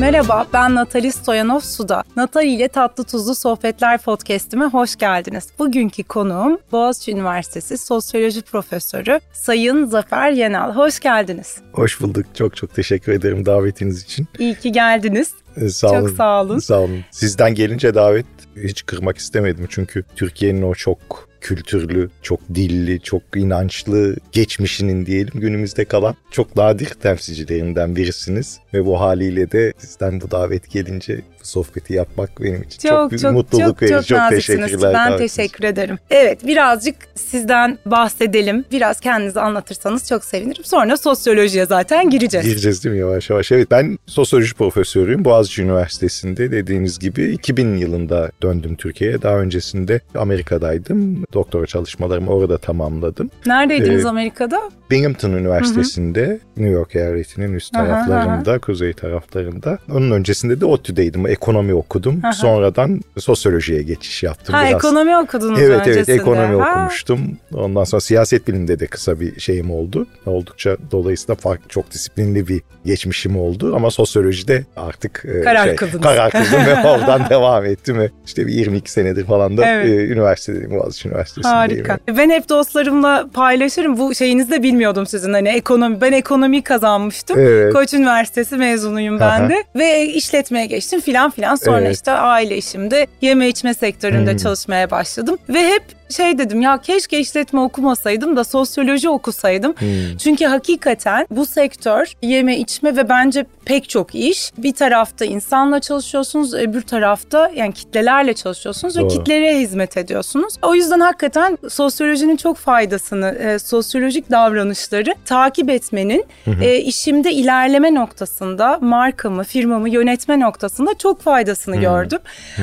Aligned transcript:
Merhaba, 0.00 0.46
ben 0.52 0.74
Natali 0.74 1.12
Stoyanov 1.12 1.60
Suda. 1.60 2.04
Natali 2.16 2.48
ile 2.48 2.68
Tatlı 2.68 3.04
Tuzlu 3.04 3.34
Sohbetler 3.34 3.98
podcast'ime 3.98 4.64
hoş 4.64 4.96
geldiniz. 4.96 5.48
Bugünkü 5.58 6.02
konuğum 6.02 6.58
Boğaziçi 6.72 7.12
Üniversitesi 7.12 7.78
Sosyoloji 7.78 8.42
Profesörü 8.42 9.20
Sayın 9.32 9.86
Zafer 9.86 10.30
Yenal. 10.30 10.74
Hoş 10.74 11.00
geldiniz. 11.00 11.56
Hoş 11.72 12.00
bulduk. 12.00 12.26
Çok 12.34 12.56
çok 12.56 12.74
teşekkür 12.74 13.12
ederim 13.12 13.46
davetiniz 13.46 14.02
için. 14.02 14.26
İyi 14.38 14.54
ki 14.54 14.72
geldiniz. 14.72 15.32
Ee, 15.56 15.68
sağ 15.68 15.88
çok 15.88 16.02
olun. 16.02 16.14
sağ 16.16 16.42
olun. 16.42 16.58
Sağ 16.58 16.78
olun. 16.78 17.04
Sizden 17.10 17.54
gelince 17.54 17.94
davet 17.94 18.26
hiç 18.56 18.86
kırmak 18.86 19.18
istemedim 19.18 19.66
çünkü 19.68 20.04
Türkiye'nin 20.16 20.62
o 20.62 20.74
çok 20.74 21.29
kültürlü, 21.40 22.10
çok 22.22 22.40
dilli, 22.54 23.00
çok 23.00 23.22
inançlı 23.36 24.16
geçmişinin 24.32 25.06
diyelim 25.06 25.40
günümüzde 25.40 25.84
kalan 25.84 26.16
çok 26.30 26.56
nadir 26.56 26.86
temsilcilerinden 26.86 27.96
birisiniz. 27.96 28.58
Ve 28.74 28.86
bu 28.86 29.00
haliyle 29.00 29.50
de 29.52 29.72
sizden 29.78 30.20
bu 30.20 30.30
davet 30.30 30.70
gelince 30.70 31.20
sohbeti 31.42 31.94
yapmak 31.94 32.40
benim 32.42 32.62
için 32.62 32.88
çok, 32.88 32.90
Çok 32.90 33.10
büyük 33.10 33.22
çok 33.22 33.32
mutluluk 33.32 33.66
çok 33.66 33.82
verici. 33.82 33.94
çok 34.08 34.18
Çok 34.18 34.30
teşekkürler. 34.30 34.94
Ben 34.94 35.18
teşekkür 35.18 35.64
ederim. 35.64 35.98
Evet, 36.10 36.46
birazcık 36.46 36.94
sizden 37.14 37.78
bahsedelim. 37.86 38.64
Biraz 38.72 39.00
kendinizi 39.00 39.40
anlatırsanız 39.40 40.08
çok 40.08 40.24
sevinirim. 40.24 40.64
Sonra 40.64 40.96
sosyolojiye 40.96 41.66
zaten 41.66 42.10
gireceğiz. 42.10 42.46
Gireceğiz 42.46 42.84
değil 42.84 42.94
mi 42.94 43.00
yavaş 43.00 43.30
yavaş? 43.30 43.52
Evet 43.52 43.70
ben 43.70 43.98
sosyoloji 44.06 44.54
profesörüyüm. 44.54 45.24
Boğaziçi 45.24 45.62
Üniversitesi'nde 45.62 46.50
dediğiniz 46.52 46.98
gibi 46.98 47.30
2000 47.30 47.76
yılında 47.76 48.30
döndüm 48.42 48.76
Türkiye'ye. 48.76 49.22
Daha 49.22 49.36
öncesinde 49.38 50.00
Amerika'daydım. 50.14 51.24
Doktora 51.34 51.66
çalışmalarımı 51.66 52.30
orada 52.30 52.58
tamamladım. 52.58 53.30
Neredeydiniz 53.46 54.04
Ee, 54.04 54.08
Amerika'da? 54.08 54.60
Binghamton 54.90 55.30
Üniversitesi'nde 55.32 56.40
New 56.56 56.72
York 56.72 56.96
eyaletinin 56.96 57.54
üst 57.54 57.76
Aha, 57.76 57.86
taraflarında, 57.86 58.58
kuzey 58.58 58.92
taraflarında. 58.92 59.78
Onun 59.92 60.10
öncesinde 60.10 60.60
de 60.60 60.64
ODTÜ'deydim. 60.64 61.26
Ekonomi 61.42 61.74
okudum. 61.74 62.20
Aha. 62.24 62.32
Sonradan 62.32 63.00
sosyolojiye 63.18 63.82
geçiş 63.82 64.22
yaptım 64.22 64.54
Ha 64.54 64.62
biraz. 64.62 64.74
ekonomi 64.74 65.16
okudunuz 65.18 65.58
Evet 65.60 65.70
evet 65.70 65.86
öncesinde. 65.86 66.16
ekonomi 66.16 66.62
Ha. 66.62 66.70
okumuştum. 66.70 67.20
Ondan 67.54 67.84
sonra 67.84 68.00
siyaset 68.00 68.48
biliminde 68.48 68.80
de 68.80 68.86
kısa 68.86 69.20
bir 69.20 69.40
şeyim 69.40 69.70
oldu. 69.70 70.06
Oldukça 70.26 70.76
dolayısıyla 70.90 71.34
farklı 71.34 71.68
çok 71.68 71.90
disiplinli 71.90 72.48
bir 72.48 72.62
geçmişim 72.84 73.36
oldu 73.40 73.76
ama 73.76 73.90
sosyolojide 73.90 74.64
artık 74.76 75.24
e, 75.28 75.40
Karar 75.40 75.76
kıldınız. 75.76 76.02
Karar 76.02 76.30
kıldım 76.30 76.66
ve 76.66 76.74
oradan 76.88 77.30
devam 77.30 77.64
ettim 77.64 77.98
ve 77.98 78.10
işte 78.26 78.46
bir 78.46 78.52
22 78.52 78.92
senedir 78.92 79.24
falan 79.26 79.56
da 79.56 79.66
Evet. 79.66 79.86
e, 79.86 80.06
üniversitedeyim 80.06 80.70
Boğaziçi 80.70 81.08
Üniversitesi'ndeyim. 81.08 81.56
Harika. 81.56 81.98
Ben 82.16 82.30
hep 82.30 82.48
dostlarımla 82.48 83.26
paylaşırım. 83.34 83.98
Bu 83.98 84.14
şeyinizi 84.14 84.50
de 84.50 84.62
bilmiyordum 84.62 85.06
sizin. 85.06 85.32
Hani 85.32 85.48
ekonomi, 85.48 86.00
ben 86.00 86.12
ekonomi 86.12 86.62
kazanmıştım. 86.62 87.38
Evet. 87.38 87.72
Koç 87.72 87.94
Üniversitesi 87.94 88.56
mezunuyum 88.56 89.20
ben 89.20 89.40
Aha. 89.40 89.48
de. 89.48 89.64
Ve 89.76 90.06
işletmeye 90.06 90.66
geçtim 90.66 91.00
filan 91.00 91.19
filan. 91.28 91.54
Sonra 91.54 91.80
Evet. 91.80 91.94
işte 91.96 92.12
aile 92.12 92.56
işimde 92.56 93.06
yeme 93.20 93.48
içme 93.48 93.74
sektöründe 93.74 94.30
Hmm. 94.30 94.38
çalışmaya 94.38 94.90
başladım. 94.90 95.38
Ve 95.48 95.68
hep 95.68 95.82
şey 96.10 96.38
dedim 96.38 96.60
ya 96.60 96.78
keşke 96.78 97.18
işletme 97.18 97.60
okumasaydım 97.60 98.36
da 98.36 98.44
sosyoloji 98.44 99.08
okusaydım. 99.08 99.74
Hmm. 99.78 100.16
Çünkü 100.18 100.44
hakikaten 100.44 101.26
bu 101.30 101.46
sektör 101.46 102.12
yeme 102.22 102.58
içme 102.58 102.96
ve 102.96 103.08
bence 103.08 103.46
pek 103.64 103.88
çok 103.88 104.14
iş. 104.14 104.52
Bir 104.58 104.72
tarafta 104.72 105.24
insanla 105.24 105.80
çalışıyorsunuz, 105.80 106.54
öbür 106.54 106.82
tarafta 106.82 107.50
yani 107.56 107.72
kitlelerle 107.72 108.34
çalışıyorsunuz 108.34 108.96
ve 108.96 109.00
Doğru. 109.00 109.08
kitlere 109.08 109.58
hizmet 109.60 109.96
ediyorsunuz. 109.96 110.54
O 110.62 110.74
yüzden 110.74 111.00
hakikaten 111.00 111.58
sosyolojinin 111.68 112.36
çok 112.36 112.56
faydasını, 112.56 113.28
e, 113.30 113.58
sosyolojik 113.58 114.30
davranışları 114.30 115.14
takip 115.24 115.70
etmenin 115.70 116.24
e, 116.62 116.76
işimde 116.76 117.32
ilerleme 117.32 117.94
noktasında 117.94 118.78
markamı, 118.80 119.44
firmamı 119.44 119.90
yönetme 119.90 120.40
noktasında 120.40 120.94
çok 120.98 121.20
faydasını 121.20 121.76
gördüm. 121.76 122.18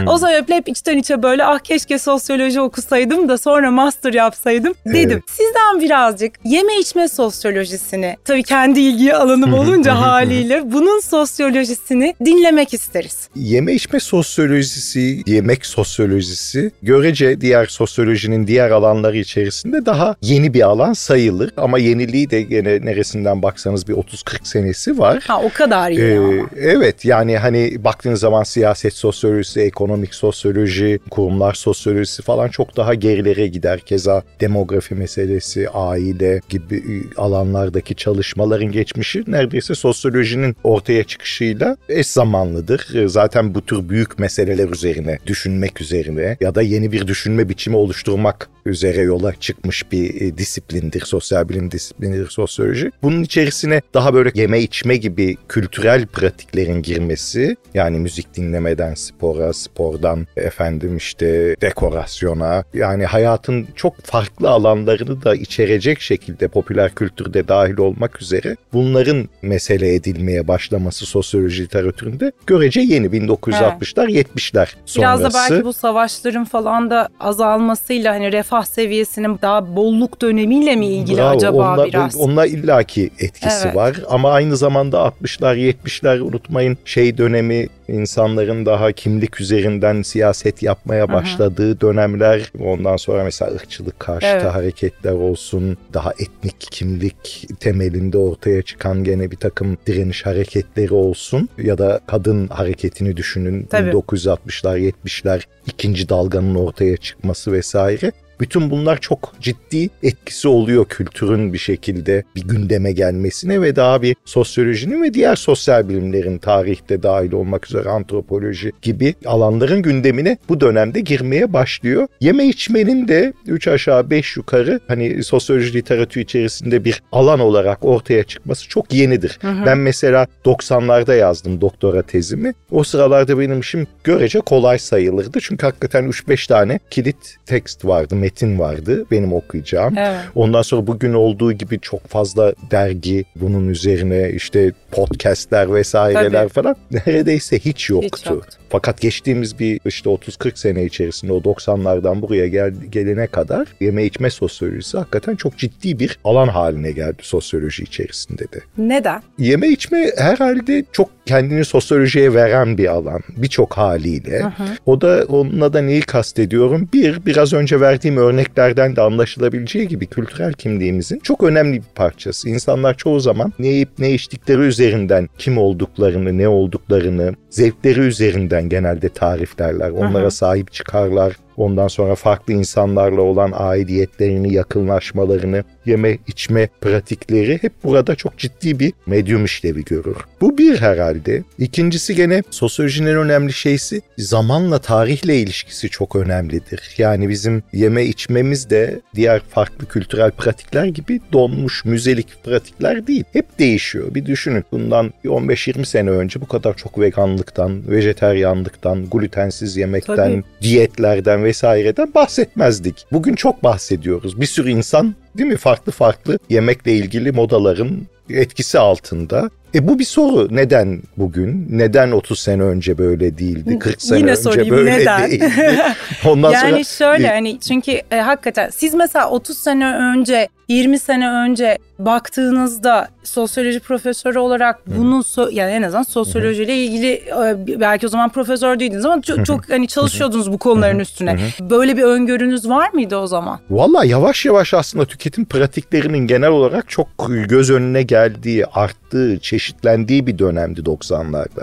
O 0.08 0.18
sebeple 0.18 0.56
hep 0.56 0.70
içten 0.70 0.98
içe 0.98 1.24
böyle 1.24 1.46
ah 1.46 1.60
keşke 1.60 2.00
sosyoloji 2.00 2.62
okusaydım 2.62 3.30
da 3.30 3.37
sonra 3.38 3.72
master 3.72 4.14
yapsaydım 4.14 4.74
dedim. 4.86 5.10
Evet. 5.12 5.24
Sizden 5.30 5.82
birazcık 5.82 6.32
yeme 6.44 6.78
içme 6.80 7.08
sosyolojisini 7.08 8.18
tabii 8.26 8.44
kendi 8.44 8.80
ilgi 8.80 9.16
alanım 9.16 9.54
olunca 9.54 9.96
haliyle 9.96 10.72
bunun 10.72 11.00
sosyolojisini 11.00 12.14
dinlemek 12.26 12.74
isteriz. 12.74 13.30
Yeme 13.36 13.74
içme 13.74 14.00
sosyolojisi, 14.00 15.22
yemek 15.28 15.66
sosyolojisi 15.66 16.72
görece 16.84 17.42
diğer 17.42 17.66
sosyolojinin 17.66 18.48
diğer 18.48 18.70
alanları 18.72 19.18
içerisinde 19.18 19.86
daha 19.86 20.16
yeni 20.22 20.54
bir 20.54 20.62
alan 20.62 20.94
sayılır. 20.94 21.52
Ama 21.58 21.80
yeniliği 21.80 22.30
de 22.30 22.42
gene 22.42 22.86
neresinden 22.86 23.42
baksanız 23.42 23.88
bir 23.88 23.94
30-40 23.94 24.38
senesi 24.44 25.00
var. 25.00 25.24
Ha 25.28 25.42
o 25.42 25.50
kadar 25.54 25.92
iyi 25.92 26.00
Ee, 26.02 26.18
ama. 26.18 26.34
evet 26.62 27.06
yani 27.06 27.38
hani 27.38 27.84
baktığınız 27.84 28.20
zaman 28.20 28.44
siyaset 28.44 28.94
sosyolojisi, 28.94 29.62
ekonomik 29.62 30.16
sosyoloji, 30.16 31.00
kurumlar 31.12 31.54
sosyolojisi 31.54 32.22
falan 32.22 32.48
çok 32.48 32.78
daha 32.78 32.94
gerilere 33.28 33.48
gider. 33.48 33.80
Keza 33.80 34.24
demografi 34.42 34.96
meselesi, 34.96 35.70
aile 35.70 36.42
gibi 36.50 36.76
e, 36.76 37.22
alanlardaki 37.22 37.96
çalışmaların 37.96 38.72
geçmişi 38.72 39.24
neredeyse 39.28 39.76
sosyolojinin 39.76 40.56
ortaya 40.64 41.04
çıkışıyla 41.04 41.78
eş 41.90 42.08
zamanlıdır. 42.08 42.96
Ee, 42.96 43.08
Zaten 43.08 43.56
bu 43.56 43.66
tür 43.66 43.90
büyük 43.90 44.20
meseleler 44.20 44.70
üzerine 44.70 45.18
düşünmek 45.26 45.82
üzerine 45.82 46.38
ya 46.42 46.56
da 46.56 46.62
yeni 46.62 46.92
bir 46.92 47.08
düşünme 47.08 47.50
biçimi 47.50 47.76
oluşturmak 47.76 48.50
üzere 48.66 49.02
yola 49.02 49.34
çıkmış 49.40 49.92
bir 49.92 50.22
e, 50.22 50.38
disiplindir. 50.38 51.02
Sosyal 51.02 51.50
bilim 51.50 51.72
disiplinidir 51.72 52.30
sosyoloji. 52.30 52.92
Bunun 53.04 53.24
içerisine 53.24 53.82
daha 53.94 54.14
böyle 54.14 54.32
yeme 54.36 54.60
içme 54.60 54.98
gibi 54.98 55.38
kültürel 55.50 56.06
pratiklerin 56.06 56.82
girmesi 56.82 57.56
yani 57.74 58.00
müzik 58.00 58.36
dinlemeden 58.36 58.94
spora, 58.94 59.54
spordan 59.54 60.28
efendim 60.38 60.98
işte 60.98 61.56
dekorasyona 61.62 62.64
yani 62.74 63.06
hayatın 63.18 63.68
çok 63.76 64.02
farklı 64.04 64.50
alanlarını 64.50 65.24
da 65.24 65.36
içerecek 65.36 66.02
şekilde 66.02 66.48
popüler 66.48 66.96
kültürde 66.96 67.48
dahil 67.48 67.78
olmak 67.78 68.22
üzere 68.22 68.56
bunların 68.74 69.30
mesele 69.42 69.96
edilmeye 69.96 70.48
başlaması 70.48 71.06
sosyoloji 71.06 71.64
literatüründe 71.64 72.32
görece 72.48 72.82
yeni 72.82 73.08
1960'lar 73.08 74.08
70'ler 74.08 74.68
sonrası. 74.86 75.24
Biraz 75.24 75.24
da 75.24 75.30
belki 75.34 75.66
bu 75.66 75.74
savaşların 75.74 76.46
falan 76.46 76.90
da 76.90 77.10
azalmasıyla 77.20 78.14
hani 78.14 78.32
refah 78.32 78.64
seviyesinin 78.66 79.40
daha 79.42 79.76
bolluk 79.76 80.22
dönemiyle 80.22 80.76
mi 80.76 80.88
ilgili 80.88 81.18
Bravo, 81.18 81.36
acaba 81.36 81.72
onunla, 81.72 81.86
biraz? 81.86 82.16
Onunla 82.18 82.46
illaki 82.46 83.10
etkisi 83.20 83.66
Evet. 83.66 83.76
var 83.76 83.96
ama 84.10 84.32
aynı 84.32 84.58
zamanda 84.58 84.98
60'lar 84.98 85.74
70'ler 85.74 86.20
unutmayın 86.20 86.78
şey 86.86 87.18
dönemi 87.18 87.68
insanların 87.88 88.66
daha 88.66 88.92
kimlik 88.92 89.42
üzerinden 89.42 90.02
siyaset 90.02 90.64
yapmaya 90.64 91.14
başladığı 91.14 91.82
dönemler. 91.82 92.52
Ondan 92.60 92.98
sonra 92.98 93.24
mesela 93.24 93.52
ırkçılık 93.52 94.00
karşıtı 94.00 94.28
Evet. 94.34 94.54
hareketler 94.56 95.12
olsun, 95.12 95.78
daha 95.94 96.12
etnik 96.12 96.68
kimlik 96.72 97.48
temelinde 97.60 98.18
ortaya 98.18 98.62
çıkan 98.62 99.04
gene 99.04 99.32
bir 99.32 99.38
takım 99.38 99.78
direniş 99.88 100.26
hareketleri 100.26 100.94
olsun 100.94 101.50
ya 101.58 101.78
da 101.78 102.00
kadın 102.08 102.48
hareketini 102.48 103.18
düşünün. 103.18 103.64
Tabii. 103.64 103.90
1960'lar 103.90 104.92
70'ler 105.06 105.42
ikinci 105.68 106.10
dalganın 106.10 106.56
ortaya 106.56 106.98
çıkması 106.98 107.52
vesaire. 107.52 108.12
Bütün 108.40 108.70
bunlar 108.70 108.98
çok 109.02 109.34
ciddi 109.42 109.90
etkisi 110.04 110.48
oluyor 110.48 110.86
kültürün 110.86 111.54
bir 111.54 111.58
şekilde 111.58 112.24
bir 112.36 112.42
gündeme 112.42 112.92
gelmesine 112.92 113.62
ve 113.62 113.76
daha 113.76 114.02
bir 114.02 114.16
sosyolojinin 114.26 115.04
ve 115.04 115.14
diğer 115.14 115.36
sosyal 115.36 115.90
bilimlerin 115.90 116.38
tarihte 116.38 117.04
dahil 117.04 117.32
olmak 117.32 117.68
üzere 117.70 117.90
antropoloji 117.90 118.72
gibi 118.82 119.16
alanların 119.26 119.82
gündemine 119.82 120.38
bu 120.50 120.62
dönemde 120.62 121.00
girmeye 121.00 121.54
başlıyor. 121.54 122.08
Yeme 122.22 122.48
içmenin 122.48 123.08
de 123.08 123.34
3 123.48 123.68
aşağı 123.68 124.10
5 124.10 124.38
yukarı 124.38 124.80
hani 124.88 125.24
sosyoloji 125.24 125.74
literatürü 125.74 126.24
içerisinde 126.24 126.86
bir 126.86 127.04
alan 127.12 127.40
olarak 127.40 127.86
ortaya 127.86 128.24
çıkması 128.24 128.68
çok 128.70 128.94
yenidir. 128.94 129.40
Ben 129.66 129.78
mesela 129.78 130.28
90'larda 130.46 131.18
yazdım 131.18 131.62
doktora 131.62 132.02
tezimi. 132.02 132.54
O 132.72 132.84
sıralarda 132.84 133.40
benim 133.40 133.60
işim 133.60 133.88
görece 134.04 134.40
kolay 134.40 134.80
sayılırdı. 134.80 135.40
Çünkü 135.42 135.66
hakikaten 135.66 136.04
3-5 136.10 136.48
tane 136.48 136.80
kilit 136.90 137.36
tekst 137.46 137.86
vardı, 137.86 138.16
metin 138.28 138.60
vardı 138.60 139.06
benim 139.12 139.34
okuyacağım. 139.34 139.98
Evet. 139.98 140.20
Ondan 140.36 140.62
sonra 140.62 140.88
bugün 140.88 141.14
olduğu 141.14 141.54
gibi 141.54 141.80
çok 141.80 142.08
fazla 142.08 142.54
dergi 142.72 143.26
bunun 143.36 143.68
üzerine 143.70 144.32
işte 144.32 144.72
podcastler 144.92 145.74
vesaireler 145.74 146.32
Tabii. 146.32 146.54
falan 146.54 146.76
neredeyse 146.92 147.60
hiç 147.60 147.90
yoktu. 147.90 148.18
Hiç 148.18 148.26
yoktu. 148.26 148.58
Fakat 148.70 149.02
geçtiğimiz 149.02 149.60
bir 149.60 149.80
işte 149.86 150.10
30-40 150.10 150.60
sene 150.60 150.86
içerisinde 150.86 151.34
o 151.34 151.38
90'lardan 151.38 152.22
buraya 152.22 152.48
gel, 152.48 152.74
gelene 152.90 153.28
kadar 153.28 153.68
yeme 153.80 154.06
içme 154.06 154.30
sosyolojisi 154.30 154.98
hakikaten 154.98 155.36
çok 155.36 155.58
ciddi 155.58 156.00
bir 156.00 156.20
alan 156.24 156.48
haline 156.48 156.92
geldi 156.92 157.18
sosyoloji 157.22 157.84
içerisinde 157.84 158.44
de. 158.44 158.60
Neden? 158.78 159.22
Yeme 159.38 159.68
içme 159.68 160.12
herhalde 160.18 160.86
çok 160.92 161.10
kendini 161.26 161.66
sosyolojiye 161.66 162.34
veren 162.34 162.78
bir 162.78 162.88
alan 162.88 163.22
birçok 163.38 163.78
haliyle. 163.78 164.44
O 164.86 165.02
da 165.02 165.26
onunla 165.30 165.74
da 165.74 165.82
neyi 165.82 166.02
kastediyorum? 166.02 166.90
Bir, 166.94 167.26
biraz 167.26 167.54
önce 167.54 167.82
verdiğim 167.82 168.17
verdiğim 168.18 168.30
örneklerden 168.30 168.96
de 168.96 169.02
anlaşılabileceği 169.02 169.88
gibi 169.88 170.08
kültürel 170.08 170.54
kimliğimizin 170.54 171.20
çok 171.20 171.44
önemli 171.44 171.78
bir 171.78 171.96
parçası. 171.96 172.50
İnsanlar 172.50 172.98
çoğu 172.98 173.20
zaman 173.20 173.54
ne 173.60 173.68
yiyip 173.68 173.90
ne 174.00 174.12
içtikleri 174.12 174.62
üzerinden 174.62 175.30
kim 175.38 175.58
olduklarını, 175.58 176.38
ne 176.38 176.48
olduklarını, 176.48 177.36
zevkleri 177.50 178.00
üzerinden 178.00 178.70
genelde 178.70 179.10
tariflerler. 179.10 179.90
Onlara 179.90 180.24
Aha. 180.24 180.32
sahip 180.32 180.74
çıkarlar. 180.74 181.34
Ondan 181.58 181.88
sonra 181.88 182.16
farklı 182.16 182.54
insanlarla 182.54 183.22
olan 183.22 183.52
aidiyetlerini, 183.56 184.54
yakınlaşmalarını, 184.54 185.64
yeme 185.86 186.18
içme 186.28 186.70
pratikleri 186.82 187.64
hep 187.64 187.74
burada 187.84 188.16
çok 188.16 188.38
ciddi 188.38 188.80
bir 188.80 188.94
medyum 189.06 189.46
işlevi 189.46 189.84
görür. 189.84 190.18
Bu 190.42 190.58
bir 190.58 190.82
herhalde. 190.82 191.44
İkincisi 191.58 192.16
gene 192.16 192.44
sosyolojinin 192.50 193.16
önemli 193.16 193.54
şeysi 193.54 194.02
zamanla 194.18 194.80
tarihle 194.80 195.40
ilişkisi 195.40 195.90
çok 195.90 196.16
önemlidir. 196.16 196.96
Yani 196.98 197.30
bizim 197.30 197.64
yeme 197.74 198.06
içmemiz 198.06 198.70
de 198.70 199.02
diğer 199.16 199.40
farklı 199.40 199.88
kültürel 199.88 200.32
pratikler 200.32 200.86
gibi 200.86 201.20
donmuş 201.34 201.86
müzelik 201.86 202.44
pratikler 202.44 203.08
değil. 203.08 203.24
Hep 203.34 203.60
değişiyor. 203.60 204.16
Bir 204.16 204.26
düşünün 204.26 204.64
bundan 204.72 205.14
15-20 205.26 205.86
sene 205.86 206.10
önce 206.10 206.42
bu 206.42 206.48
kadar 206.48 206.74
çok 206.74 207.00
veganlıktan, 207.00 207.92
vejeteryanlıktan, 207.92 209.06
glutensiz 209.10 209.78
yemekten, 209.78 210.16
Tabii. 210.16 210.44
diyetlerden 210.62 211.47
vesaireden 211.48 212.14
bahsetmezdik. 212.14 213.06
Bugün 213.12 213.36
çok 213.36 213.64
bahsediyoruz. 213.64 214.42
Bir 214.42 214.46
sürü 214.46 214.70
insan 214.70 215.16
değil 215.38 215.50
mi 215.50 215.58
farklı 215.58 215.92
farklı 215.92 216.40
yemekle 216.50 216.94
ilgili 216.94 217.32
modaların 217.32 218.08
etkisi 218.30 218.80
altında. 218.80 219.50
E 219.76 219.88
bu 219.88 220.00
bir 220.00 220.04
soru. 220.04 220.48
Neden 220.52 221.02
bugün? 221.18 221.68
Neden 221.70 222.12
30 222.12 222.40
sene 222.40 222.64
önce 222.64 222.98
böyle 222.98 223.38
değildi? 223.38 223.80
40 223.80 224.02
sene 224.02 224.20
Yine 224.20 224.32
önce 224.32 224.42
sorayım, 224.42 224.76
böyle 224.76 224.92
neden? 224.92 225.32
değildi? 225.32 225.52
Ondan 226.26 226.52
yani 226.52 226.86
sonra... 226.86 227.16
şöyle 227.16 227.28
hani 227.28 227.60
çünkü 227.60 228.02
e, 228.12 228.16
hakikaten 228.16 228.70
siz 228.70 228.94
mesela 228.94 229.30
30 229.30 229.58
sene 229.58 229.96
önce 229.96 230.48
20 230.68 231.00
sene 231.00 231.30
önce 231.30 231.78
baktığınızda 232.00 233.08
sosyoloji 233.24 233.80
profesörü 233.80 234.40
olarak 234.40 234.88
bunu 234.88 235.24
so 235.24 235.50
yani 235.52 235.72
en 235.72 235.82
azından 235.82 236.04
sosyolojiyle 236.04 236.78
ilgili 236.78 237.12
e, 237.14 237.80
belki 237.80 238.06
o 238.06 238.10
zaman 238.10 238.30
profesör 238.30 238.80
değildiniz 238.80 239.06
ama 239.06 239.22
çok, 239.22 239.46
çok 239.46 239.70
hani 239.70 239.88
çalışıyordunuz 239.88 240.52
bu 240.52 240.58
konuların 240.58 241.00
üstüne. 241.00 241.38
Böyle 241.62 241.98
bir 241.98 242.04
öngörünüz 242.04 242.70
var 242.70 242.94
mıydı 242.94 243.18
o 243.18 243.28
zaman? 243.28 243.60
Valla 243.70 244.06
yavaş 244.06 244.46
yavaş 244.46 244.74
aslında 244.74 245.06
tüketim 245.06 245.46
pratiklerinin 245.46 246.28
genel 246.28 246.50
olarak 246.50 246.90
çok 246.90 247.08
göz 247.50 247.72
önüne 247.72 248.04
geldiği, 248.18 248.66
arttığı, 248.66 249.40
çeşitlendiği 249.40 250.28
bir 250.28 250.40
dönemdi 250.40 250.82
90'larda. 250.82 251.62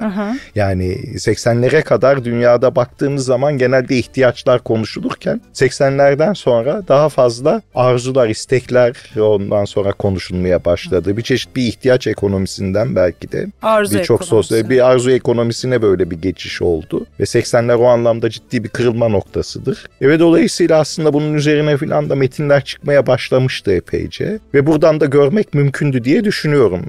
Yani 0.55 0.87
80'lere 1.15 1.83
kadar 1.83 2.25
dünyada 2.25 2.77
baktığımız 2.77 3.25
zaman 3.25 3.59
genelde 3.59 3.97
ihtiyaçlar 3.97 4.65
konuşulurken 4.65 5.41
80'lerden 5.55 6.35
sonra 6.35 6.83
daha 6.89 7.09
fazla 7.09 7.63
arzular, 7.75 8.29
istekler 8.29 8.93
ondan 9.21 9.65
sonra 9.65 9.93
konuşulmaya 9.93 10.65
başladı. 10.65 11.17
Bir 11.17 11.23
çeşit 11.23 11.57
bir 11.57 11.63
ihtiyaç 11.63 12.07
ekonomisinden 12.07 12.97
belki 12.97 13.33
de 13.33 13.47
arzu 13.63 13.99
birçok 13.99 14.25
sosyal 14.25 14.71
bir 14.71 14.91
arzu 14.91 15.11
ekonomisine 15.11 15.83
böyle 15.83 16.11
bir 16.11 16.17
geçiş 16.17 16.63
oldu 16.63 17.07
ve 17.21 17.25
80'ler 17.25 17.75
o 17.75 17.85
anlamda 17.85 18.31
ciddi 18.31 18.65
bir 18.65 18.69
kırılma 18.69 19.09
noktasıdır. 19.09 19.87
E 20.01 20.09
ve 20.09 20.21
dolayısıyla 20.21 20.81
aslında 20.81 21.13
bunun 21.13 21.35
üzerine 21.35 21.77
filan 21.77 22.11
da 22.11 22.15
metinler 22.15 22.65
çıkmaya 22.65 23.07
başlamıştı 23.07 23.73
epeyce 23.73 24.39
ve 24.55 24.67
buradan 24.67 25.01
da 25.01 25.07
görmek 25.07 25.55
mümkündü 25.55 26.05
diye 26.05 26.25
düşünüyorum. 26.25 26.44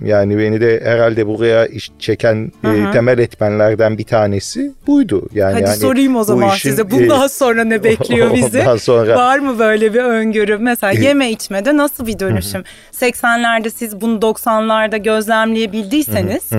Yani 0.06 0.38
beni 0.38 0.62
de 0.62 0.82
herhalde 0.84 1.28
buraya 1.28 1.66
iş 1.66 1.92
çeken 2.00 2.52
e, 2.64 2.92
temel 2.92 3.20
etmenlerden 3.20 3.98
bir 3.98 4.04
tanesi 4.04 4.72
buydu. 4.88 5.30
Yani 5.34 5.54
Hadi 5.54 5.64
yani 5.64 5.78
sorayım 5.78 6.16
o 6.16 6.24
zaman 6.24 6.50
işin, 6.50 6.70
size. 6.70 6.92
Bundan 6.92 7.26
e, 7.26 7.30
sonra 7.30 7.64
ne 7.64 7.84
bekliyor 7.84 8.34
bizi? 8.36 8.66
sonra 8.80 9.16
Var 9.16 9.40
mı 9.40 9.60
böyle 9.60 9.94
bir 9.94 10.00
öngörü? 10.00 10.58
Mesela 10.58 10.94
e, 10.94 11.04
yeme 11.04 11.32
içmede 11.32 11.78
nasıl 11.78 11.96
nasıl 11.96 12.08
bir 12.08 12.20
dönüşüm? 12.20 12.64
80'lerde 12.94 13.70
siz 13.70 14.02
bunu 14.02 14.20
90'larda 14.20 14.98
gözlemleyebildiyseniz 14.98 16.50